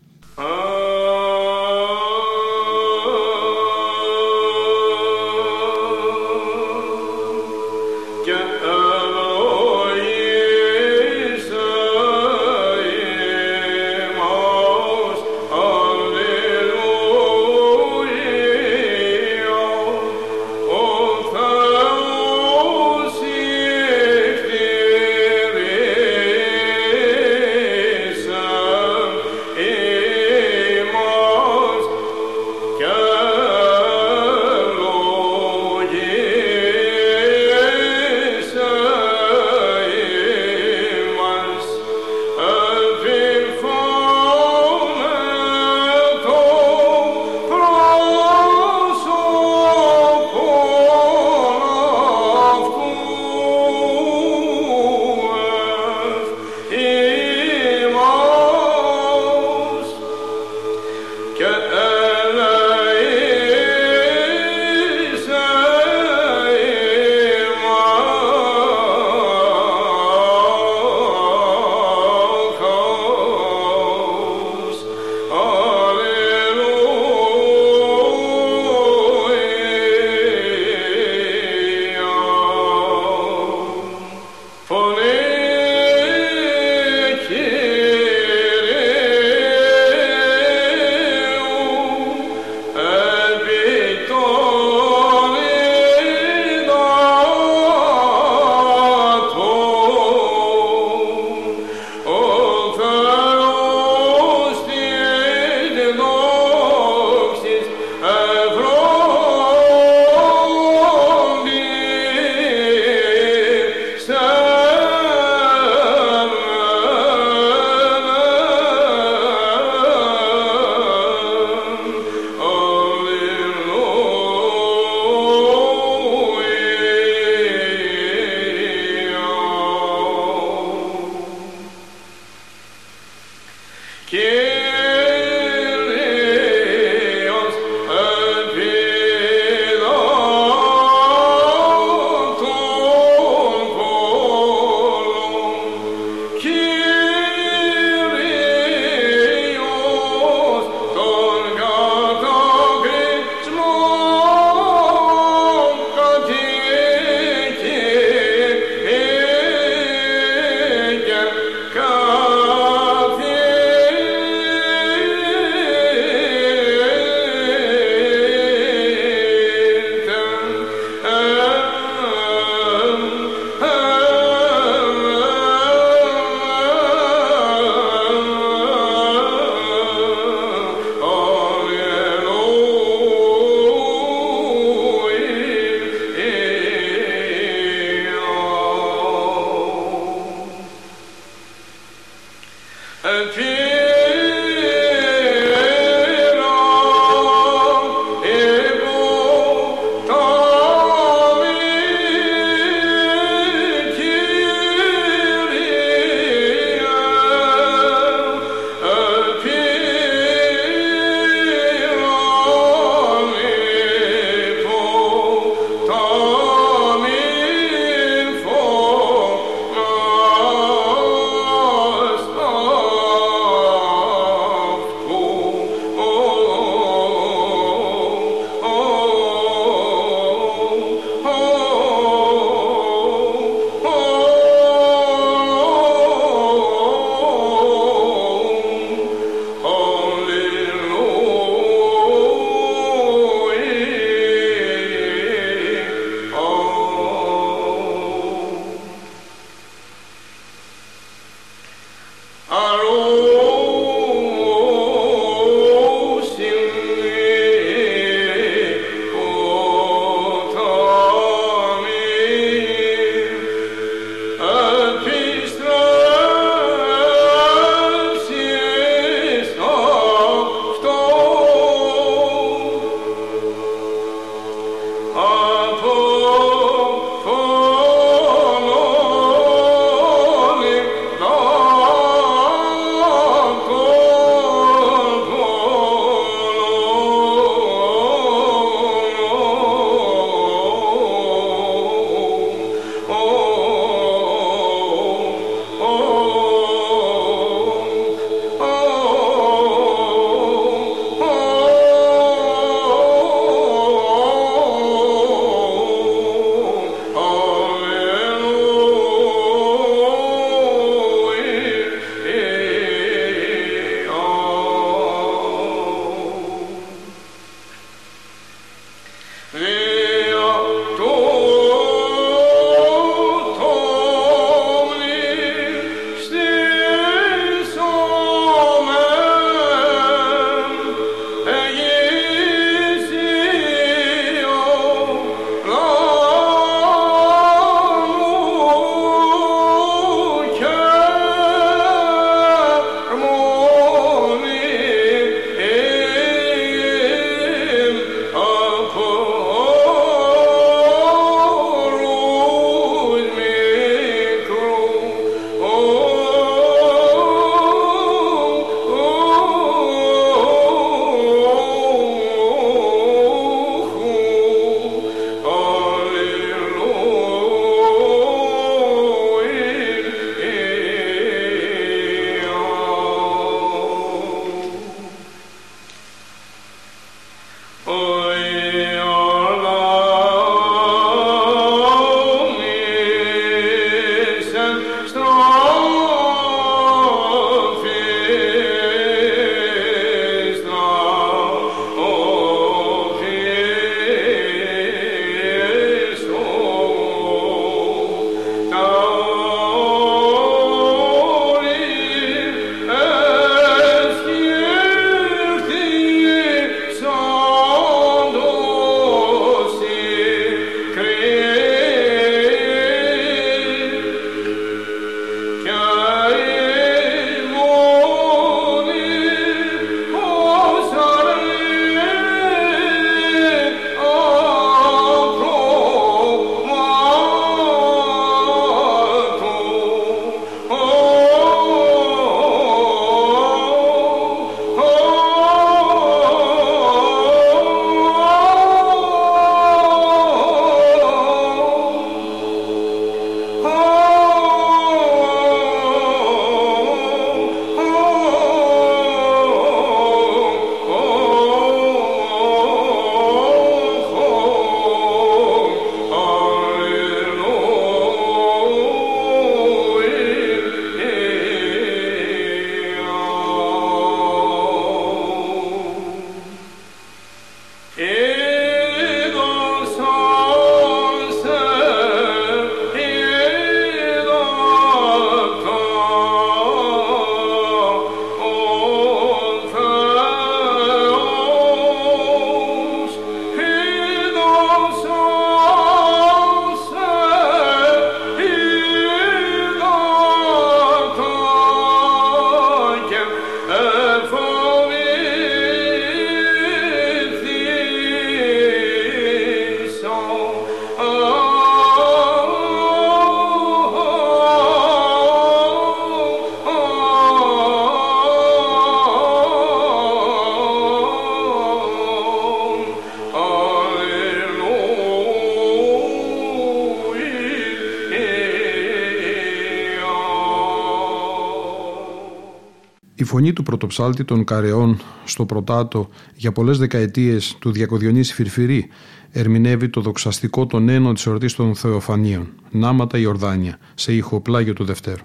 του 523.56 523.62
πρωτοψάλτη 523.62 524.24
των 524.24 524.44
Καρεών 524.44 524.98
στο 525.24 525.44
Πρωτάτο 525.46 526.08
για 526.34 526.52
πολλές 526.52 526.78
δεκαετίες 526.78 527.56
του 527.58 527.70
Διακοδιονύση 527.70 528.34
Φυρφυρή 528.34 528.88
ερμηνεύει 529.32 529.88
το 529.88 530.00
δοξαστικό 530.00 530.66
των 530.66 530.88
ένων 530.88 531.14
της 531.14 531.26
ορτή 531.26 531.54
των 531.54 531.74
Θεοφανίων 531.74 532.48
«Νάματα 532.70 533.18
Ιορδάνια» 533.18 533.78
σε 533.94 534.12
ηχοπλάγιο 534.12 534.72
του 534.72 534.84
Δευτέρου. 534.84 535.24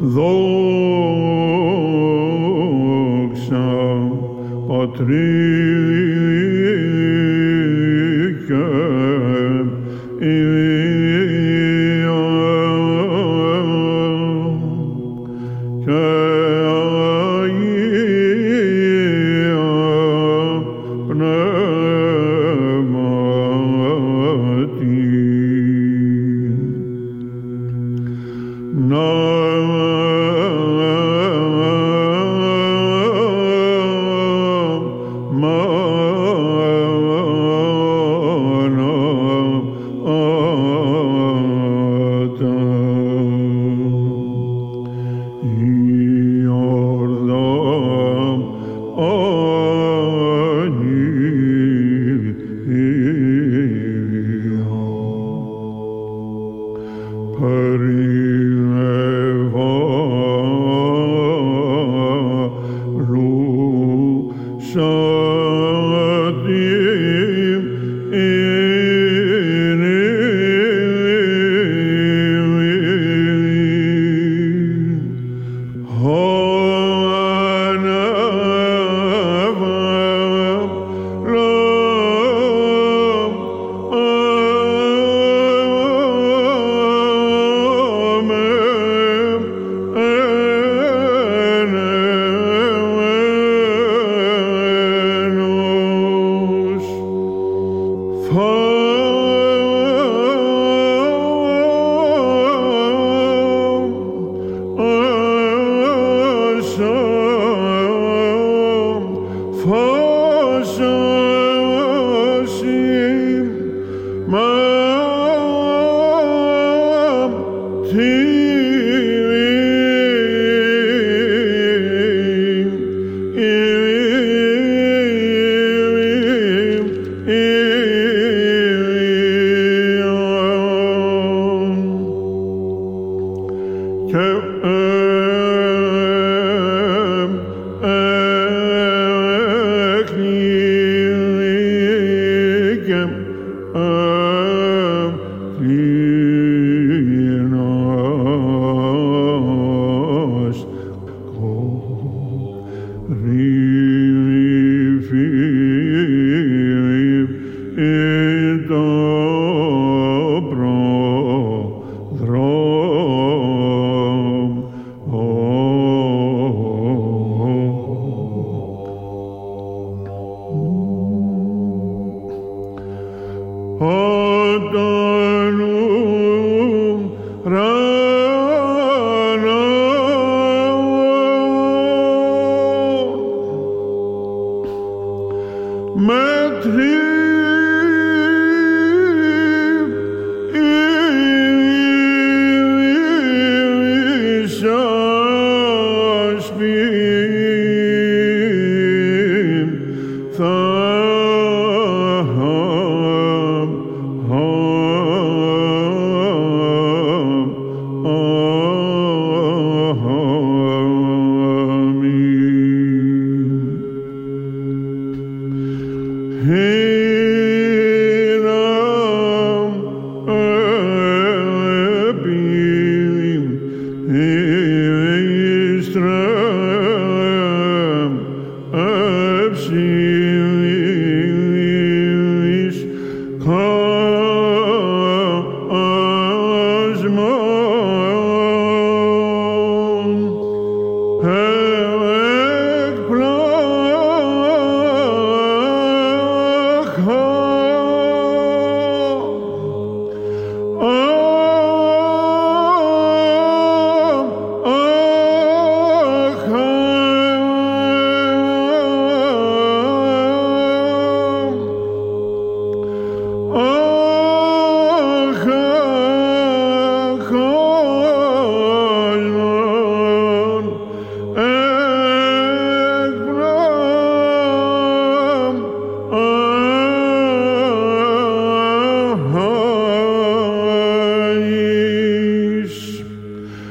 Δόξα 0.00 0.46
Πατρί 4.66 5.65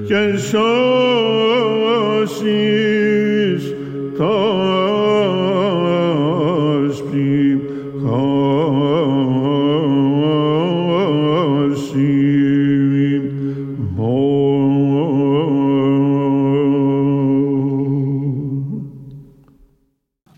και 0.07 0.37
σώσεις 0.37 0.85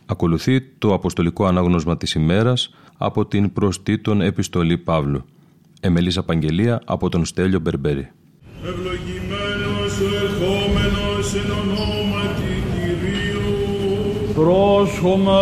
Ακολουθεί 0.10 0.62
το 0.62 0.94
Αποστολικό 0.94 1.46
Ανάγνωσμα 1.46 1.98
της 1.98 2.14
ημέρας 2.14 2.74
από 2.98 3.26
την 3.26 3.54
προστήτων 3.54 4.22
επιστολή 4.22 4.78
Παύλου. 4.78 5.26
Εμελής 5.80 6.18
Απαγγελία 6.18 6.82
από 6.86 7.10
τον 7.10 7.26
Στέλιο 7.26 7.60
Μπερμπέρι. 7.60 8.12
Πρόσχομεν. 14.38 15.38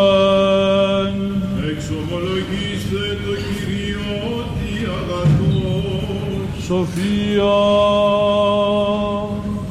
Εξομολογήστε 1.72 3.04
το 3.26 3.34
Κυρίο 3.46 4.10
ότι 4.40 4.72
αγαθός. 4.98 6.64
Σοφία. 6.66 7.58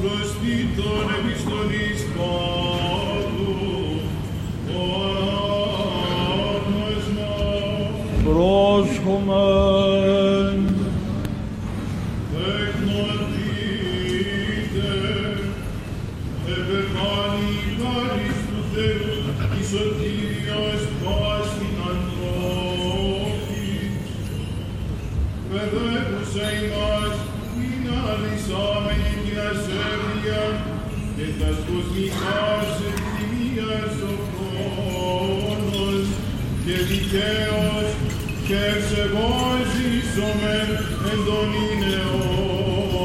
Προστήτων 0.01 1.05
επιστολής 1.19 2.01
Παύλου. 2.17 3.57
Ο 4.69 4.83
ανάγνωσμα. 6.35 7.33
Πρόσχομεν. 8.25 9.84
Δικαίος 37.15 37.89
και 38.47 38.59
ευσεβώς 38.75 39.63
ζήσομεν 39.75 40.71
εν 41.11 41.21
τον 41.27 41.51
αιώνη. 41.93 43.03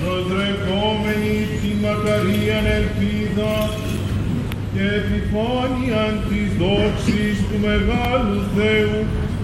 Προτρεχόμενη 0.00 1.36
την 1.60 1.76
μακαρίαν 1.84 2.66
ελπίδα 2.78 3.56
και 4.74 4.84
επιφάνειαν 5.00 6.14
της 6.28 6.48
δόξης 6.60 7.36
του 7.48 7.58
Μεγάλου 7.66 8.40
Θεού 8.56 8.98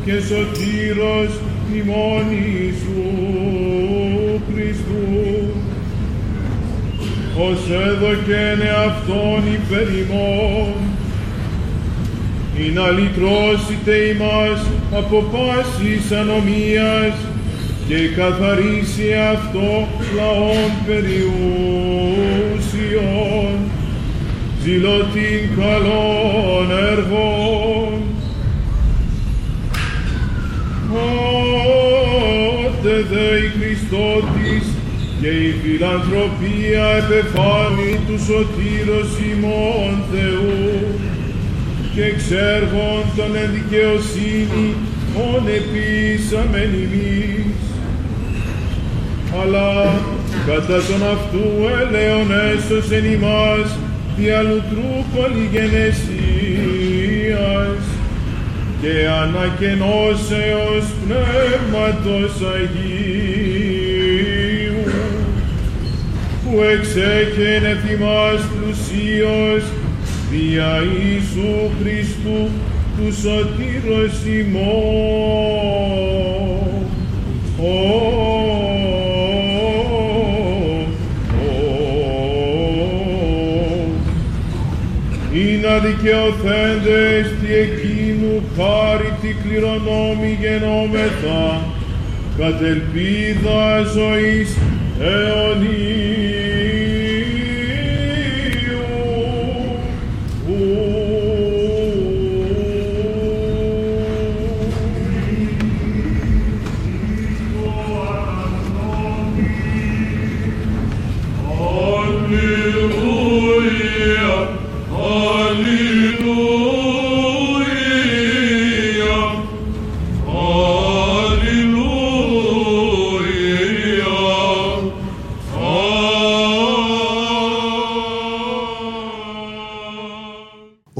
και 0.04 0.16
Σωτήρος 0.28 1.32
ημών 1.74 2.26
Ιησού 2.30 3.08
Χριστού. 4.48 5.06
Ως 7.46 7.60
έδωκεν 7.86 8.58
εαυτόν 8.70 9.42
υπέρ 9.56 9.88
ημών, 12.58 12.66
ή 12.66 12.70
να 12.72 12.90
λυτρώσετε 12.90 13.94
ημάς 13.94 14.66
από 14.92 15.24
πάσης 15.32 16.12
ανομίας 16.12 17.14
και 17.88 18.08
καθαρίσει 18.16 19.12
αυτό 19.32 19.88
λαόν 20.16 20.70
περιούσιον, 20.86 21.18
ζηλωτήν 24.62 25.42
καλών 25.56 26.70
έργων. 26.90 27.92
Ότε 32.66 32.94
δε 33.10 33.28
η 33.36 33.48
Χριστότης 33.58 34.66
και 35.20 35.28
η 35.28 35.54
φιλανθρωπία 35.62 36.86
επεφάνει 36.96 38.00
του 38.06 38.18
σωτήρος 38.24 39.10
ημών 39.32 39.92
Θεού 40.12 40.87
και 41.98 42.04
εξέργων 42.04 43.02
τον 43.16 43.36
εν 43.42 43.50
δικαιοσύνη 43.52 44.68
ον 45.16 45.42
επίσαμεν 45.60 46.72
ημείς. 46.84 47.62
Αλλά 49.40 49.70
κατά 50.46 50.78
τον 50.88 51.02
αυτού 51.14 51.44
έλεον 51.80 52.28
έσωσεν 52.50 53.04
ημάς 53.12 53.68
διαλουτρού 54.16 54.92
πολυγενεσίας 55.14 57.82
και 58.80 58.94
ανακαινώσεως 59.22 60.84
πνεύματος 61.02 62.32
Αγίου 62.54 63.98
που 66.42 66.52
εξέκαινε 66.62 67.72
θυμάς 67.84 68.40
πλουσίως 68.54 69.62
δια 70.30 70.82
Ιησού 70.82 71.70
Χριστού 71.80 72.40
του 72.96 73.12
σωτήρος 73.20 74.16
ημών. 74.40 74.68
Ω, 77.60 77.64
ω, 81.40 81.70
είναι 85.34 85.68
αδικαιοθέντες 85.68 87.26
τι 87.40 87.54
εκείνου 87.54 88.42
χάρη 88.56 89.12
τη 89.20 89.30
κληρονόμη 89.42 90.38
γενόμεθα, 90.40 91.60
κατ' 92.38 92.62
ελπίδα 92.62 93.82
ζωής 93.82 94.56
αιωνίου. 95.00 96.47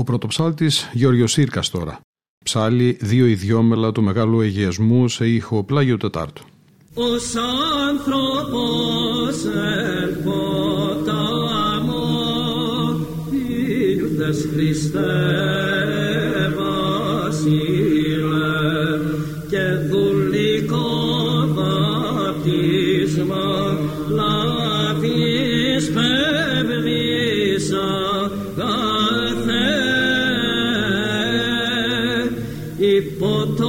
Πρωτοψάλτης 0.09 0.90
Γιώργος 0.92 1.32
Σύρκας 1.32 1.70
τώρα. 1.70 2.00
Ψάλει 2.44 2.98
δύο 3.00 3.26
ιδιόμελα 3.26 3.92
του 3.92 4.02
Μεγάλου 4.02 4.40
Αιγιασμού 4.40 5.09
σε 5.09 5.28
ήχο 5.28 5.64
πλάγιο 5.64 5.96
τετάρτου. 5.96 6.44
Ως 6.94 7.34
άνθρωπος 7.88 9.44
εν 9.44 10.22
ποτάμο 10.24 12.06
ήρθες 13.88 14.48
Χριστέ 14.52 15.06
Βασίλε 16.56 17.68
και 19.48 19.64
δουλικό 19.90 20.88
βαπτίσμα 22.14 23.46
λάβεις 24.09 25.84
πευλής 25.92 27.72
পথ 33.18 33.61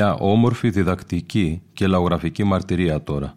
Μια 0.00 0.14
όμορφη 0.14 0.70
διδακτική 0.70 1.62
και 1.72 1.86
λαογραφική 1.86 2.44
μαρτυρία 2.44 3.02
τώρα. 3.02 3.34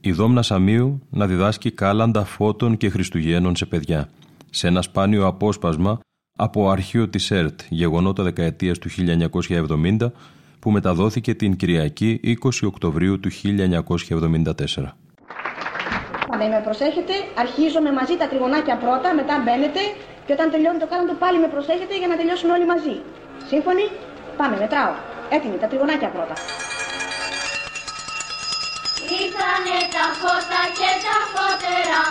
Η 0.00 0.12
Δόμνα 0.12 0.42
Σαμίου 0.42 1.02
να 1.10 1.26
διδάσκει 1.26 1.70
κάλαντα 1.70 2.24
φώτων 2.24 2.76
και 2.76 2.88
Χριστουγέννων 2.88 3.56
σε 3.56 3.66
παιδιά, 3.66 4.08
σε 4.50 4.66
ένα 4.66 4.82
σπάνιο 4.82 5.26
απόσπασμα 5.26 6.00
από 6.38 6.70
αρχείο 6.70 7.08
της 7.08 7.30
ΕΡΤ, 7.30 7.60
γεγονότα 7.68 8.22
δεκαετίας 8.22 8.78
του 8.78 8.88
1970, 8.90 10.12
που 10.58 10.70
μεταδόθηκε 10.70 11.34
την 11.34 11.56
Κυριακή 11.56 12.20
20 12.44 12.50
Οκτωβρίου 12.62 13.20
του 13.20 13.30
1974. 13.30 14.96
Πάντα 16.28 16.48
με 16.48 16.60
προσέχετε, 16.64 17.12
αρχίζουμε 17.38 17.92
μαζί 17.92 18.16
τα 18.16 18.28
τριγωνάκια 18.28 18.76
πρώτα, 18.76 19.14
μετά 19.14 19.42
μπαίνετε 19.44 19.80
και 20.26 20.32
όταν 20.32 20.50
τελειώνει 20.50 20.78
το 20.78 20.86
κάλαντο 20.86 21.14
πάλι 21.14 21.38
με 21.38 21.48
προσέχετε 21.48 21.98
για 21.98 22.06
να 22.06 22.16
τελειώσουν 22.16 22.50
όλοι 22.50 22.66
μαζί. 22.66 22.94
Σύμφωνοι, 23.50 23.84
πάμε, 24.36 24.56
μετράω. 24.56 25.11
Έτοιμοι, 25.36 25.58
τα 25.62 25.66
τριγωνάκια 25.70 26.10
πρώτα. 26.14 26.34
Ήρθανε 29.20 29.78
τα 29.94 30.06
φώτα 30.20 30.62
και 30.78 30.90
τα 31.04 31.16
φώτερα, 31.32 32.02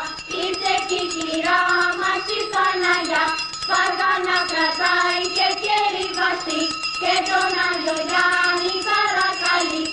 ήρθε 0.46 0.74
και 0.90 1.00
η 1.06 1.08
κυρά 1.14 1.62
μας 2.00 2.26
η 2.38 2.40
Παναγιά. 2.54 3.26
Σπάργα 3.62 4.12
να 4.28 4.38
κρατάει 4.50 5.24
και 5.36 5.48
κέρι 5.64 6.08
βαστή 6.18 6.64
και 7.02 7.14
τον 7.28 7.52
Άγιο 7.68 7.98
Γιάννη 8.10 8.74
παρακαλεί. 8.88 9.84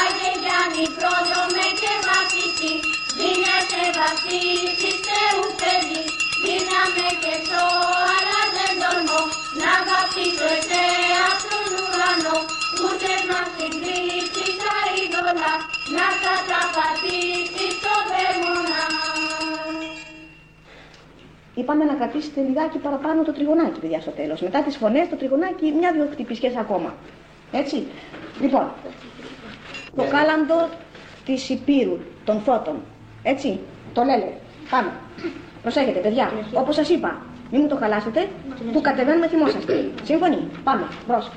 Άγιε 0.00 0.32
Γιάννη 0.42 0.84
πρόδρομε 0.96 1.66
και 1.80 1.92
βασιστή, 2.06 2.72
δίνεσαι 3.18 3.84
βασίσεις 3.98 4.98
Θεού 5.06 5.44
παιδί. 5.60 6.04
Δύναμε 6.42 7.08
και 7.22 7.34
στο 7.44 7.64
αλλά 8.14 8.42
δεν 8.54 8.72
τολμώ, 8.80 9.22
να 9.60 9.70
αγαπήσω 9.80 10.46
εσέα 10.58 11.26
στον 11.42 11.68
ουρανό. 11.80 12.55
Ούτε 12.84 13.10
να 13.28 13.38
στην 13.50 13.72
κρίση 13.82 14.46
τα 14.62 14.76
είδωλα, 14.96 15.52
να 15.96 16.06
καταπατήσεις 16.24 17.74
το 17.84 17.94
δαίμονα. 18.10 18.82
Είπαμε 21.54 21.84
να 21.84 21.94
κρατήσετε 21.94 22.40
λιγάκι 22.40 22.78
παραπάνω 22.78 23.22
το 23.22 23.32
τριγωνάκι, 23.32 23.80
παιδιά, 23.80 24.00
στο 24.00 24.10
τέλος. 24.10 24.40
Μετά 24.40 24.62
τις 24.62 24.76
φωνές, 24.76 25.08
το 25.08 25.16
τριγωνάκι, 25.16 25.66
μια-δυο 25.78 26.08
χτυπησιές 26.12 26.56
ακόμα. 26.56 26.94
Έτσι. 27.52 27.86
Λοιπόν, 28.40 28.72
το 29.96 30.02
κάλαντο 30.14 30.68
της 31.24 31.48
Υπήρου, 31.48 31.98
των 32.24 32.40
φώτων. 32.40 32.76
Έτσι. 33.22 33.60
Το 33.94 34.02
λέλε. 34.02 34.30
Πάμε. 34.70 34.92
Προσέχετε, 35.62 35.98
παιδιά. 35.98 36.32
Όπως 36.52 36.74
σας 36.74 36.88
είπα, 36.88 37.22
μην 37.50 37.60
μου 37.60 37.68
το 37.68 37.76
χαλάσετε. 37.76 38.28
Που 38.72 38.80
κατεβαίνουμε 38.80 39.28
θυμόσαστε. 39.28 39.90
Σύμφωνοι. 40.02 40.38
Πάμε. 40.64 40.86
Μπρος. 41.06 41.30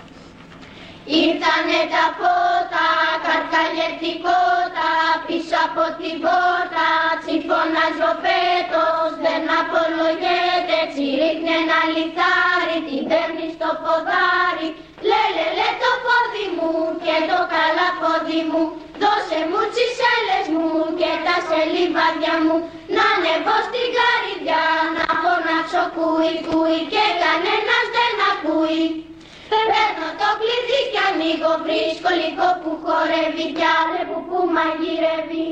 Ήρθανε 1.18 1.82
τα 1.94 2.06
φώτα, 2.18 2.88
καρκαλιευτικότα, 3.26 4.90
πίσω 5.26 5.58
από 5.68 5.84
την 6.00 6.16
πόρτα, 6.24 6.88
τσιφώνας 7.22 7.98
ο 8.10 8.12
πέτος, 8.24 9.10
δεν 9.24 9.44
απολογέται, 9.60 10.78
τσιρίχνει 10.92 11.52
ένα 11.62 11.80
λιθάρι, 11.94 12.78
την 12.88 13.02
παίρνει 13.10 13.48
στο 13.56 13.70
ποδάρι. 13.82 14.68
Λε, 15.10 15.24
λε, 15.36 15.48
λε 15.58 15.70
το 15.82 15.92
πόδι 16.06 16.48
μου 16.56 16.72
και 17.06 17.16
το 17.30 17.40
καλά 17.54 17.88
πόδι 18.00 18.42
μου, 18.50 18.64
δώσε 19.02 19.42
μου 19.50 19.62
τσισέλες 19.72 20.46
μου 20.54 20.70
και 21.00 21.12
τα 21.26 21.36
σελίβαδια 21.48 22.36
μου, 22.44 22.56
να 22.96 23.04
ανεβώ 23.14 23.58
στην 23.68 23.88
καρυδιά, 23.98 24.66
να 24.96 25.06
φωνάξω 25.22 25.84
κούι, 25.96 26.34
κούι 26.48 26.80
και 26.94 27.06
κανένας 27.24 27.86
δεν 27.96 28.14
ακούει. 28.32 29.09
Παίρνω 29.52 30.08
το 30.22 30.30
κλειδί 30.40 30.80
κι 30.92 31.02
ανοίγω, 31.10 31.52
βρίσκω 31.66 32.10
λίγο 32.22 32.46
που 32.62 32.72
χορεύει 32.84 33.46
κι 33.58 33.68
άλλε 33.80 34.00
που 34.10 34.18
που 34.30 34.38
μαγειρεύει. 34.58 35.48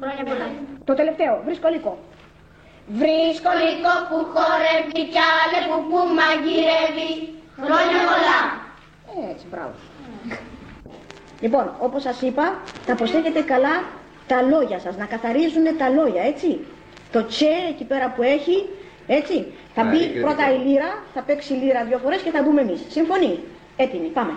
Χρόνια 0.00 0.24
πολλά. 0.30 0.46
Το 0.88 0.94
τελευταίο. 1.00 1.32
Βρίσκω 1.46 1.68
λίγο. 1.74 1.92
Βρίσκω 3.00 3.50
λίγο 3.64 3.92
που 4.08 4.18
χορεύει 4.34 5.02
κι 5.12 5.22
άλλε 5.38 5.58
που 5.68 5.76
που 5.88 5.98
μαγειρεύει. 6.18 7.12
Χρόνια 7.66 8.00
πολλά. 8.10 8.40
Έτσι, 9.30 9.44
μπράβο. 9.50 9.74
Λοιπόν, 11.44 11.64
όπως 11.78 12.02
σας 12.02 12.20
είπα, 12.20 12.46
θα 12.86 12.94
προσέχετε 12.94 13.40
καλά 13.40 13.74
τα 14.26 14.42
λόγια 14.42 14.78
σας, 14.78 14.96
να 14.96 15.04
καθαρίζουν 15.04 15.76
τα 15.78 15.88
λόγια, 15.88 16.22
έτσι. 16.22 16.66
Το 17.12 17.24
τσε 17.24 17.54
εκεί 17.68 17.84
πέρα 17.84 18.06
που 18.10 18.22
έχει, 18.22 18.68
έτσι. 19.06 19.46
Θα 19.74 19.84
μπει 19.84 20.20
πρώτα 20.20 20.54
η 20.54 20.58
λύρα, 20.66 21.02
θα 21.14 21.22
παίξει 21.22 21.54
η 21.54 21.56
λύρα 21.56 21.84
δύο 21.84 21.98
φορές 21.98 22.20
και 22.22 22.30
θα 22.30 22.42
μπούμε 22.42 22.60
εμείς. 22.60 22.80
Συμφωνείς; 22.88 23.38
Έτοιμοι, 23.76 24.08
πάμε. 24.08 24.32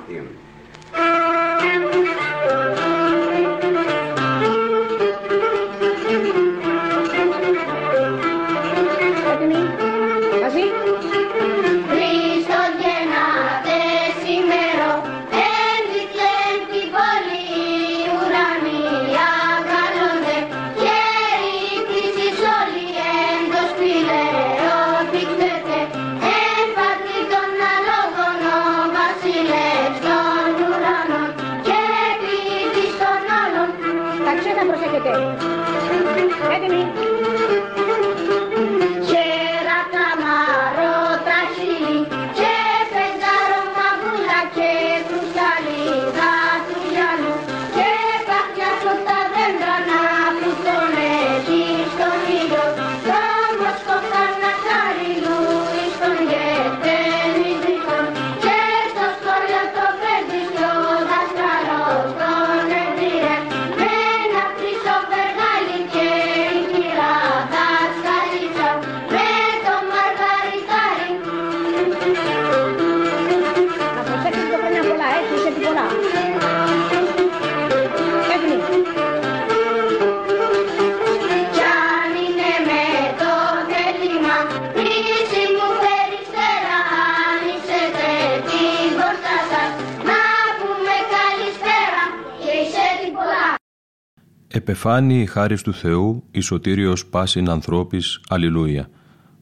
Επεφάνει 94.70 95.22
η 95.22 95.26
χάρις 95.26 95.62
του 95.62 95.74
Θεού, 95.74 96.24
η 96.32 96.40
σωτήριος 96.40 97.06
πάσιν 97.06 97.50
ανθρώπης, 97.50 98.22
αλληλούια. 98.28 98.90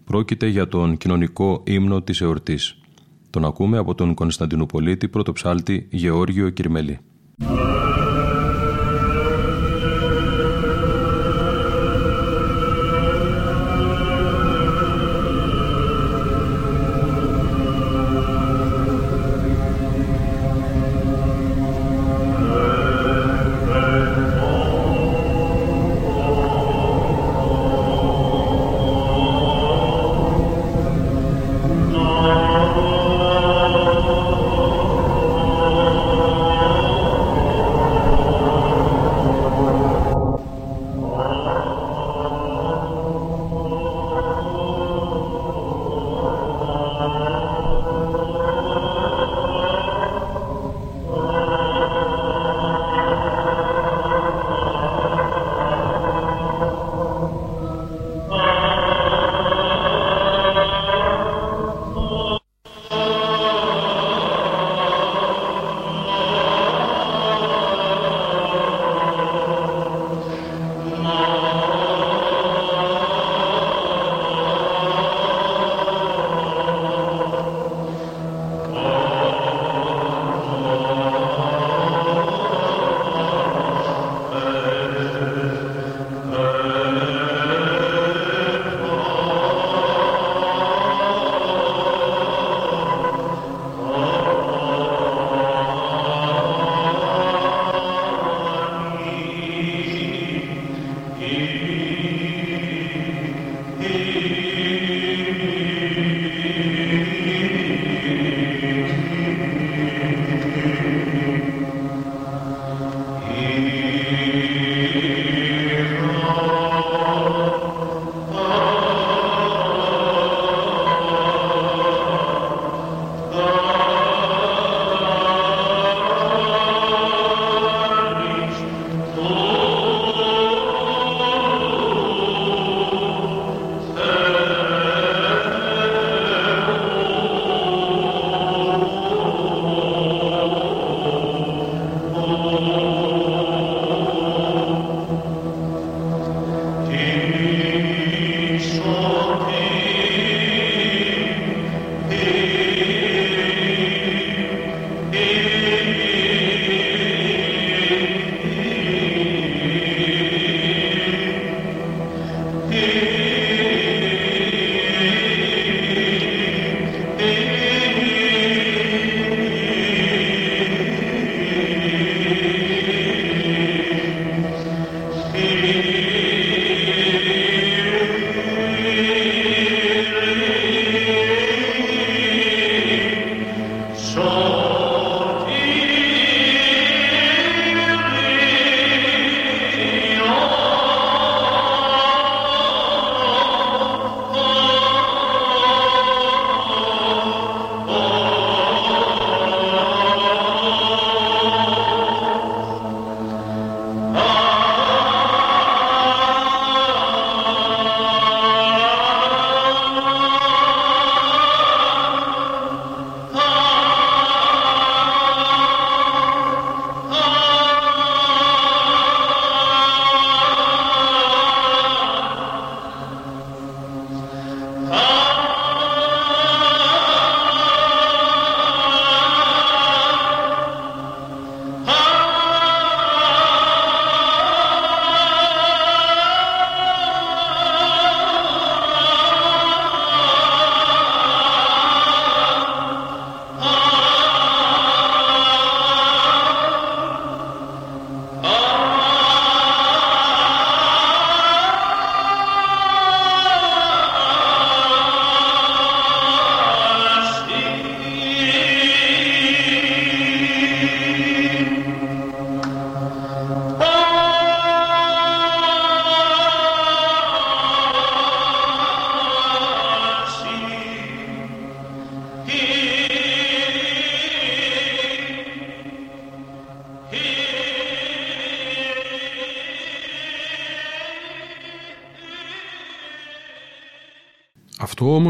Πρόκειται 0.03 0.47
για 0.47 0.67
τον 0.67 0.97
κοινωνικό 0.97 1.63
ύμνο 1.65 2.01
της 2.01 2.21
εορτής. 2.21 2.81
Τον 3.29 3.45
ακούμε 3.45 3.77
από 3.77 3.95
τον 3.95 4.13
Κωνσταντινουπολίτη 4.13 5.07
πρωτοψάλτη 5.07 5.87
Γεώργιο 5.91 6.49
Κυρμελή. 6.49 6.99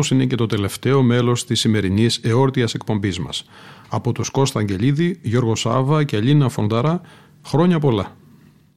Όμως 0.05 0.23
είναι 0.23 0.29
και 0.29 0.35
το 0.35 0.45
τελευταίο 0.45 1.01
μέλος 1.01 1.45
της 1.45 1.59
σημερινής 1.59 2.17
εόρτιας 2.17 2.73
εκπομπής 2.73 3.19
μας. 3.19 3.45
Από 3.89 4.11
τους 4.11 4.29
Κώστα 4.29 4.59
Αγγελίδη, 4.59 5.19
Γιώργο 5.21 5.55
Σάβα 5.55 6.03
και 6.03 6.15
Αλίνα 6.15 6.49
Φονταρά, 6.49 7.01
χρόνια 7.45 7.79
πολλά. 7.79 8.15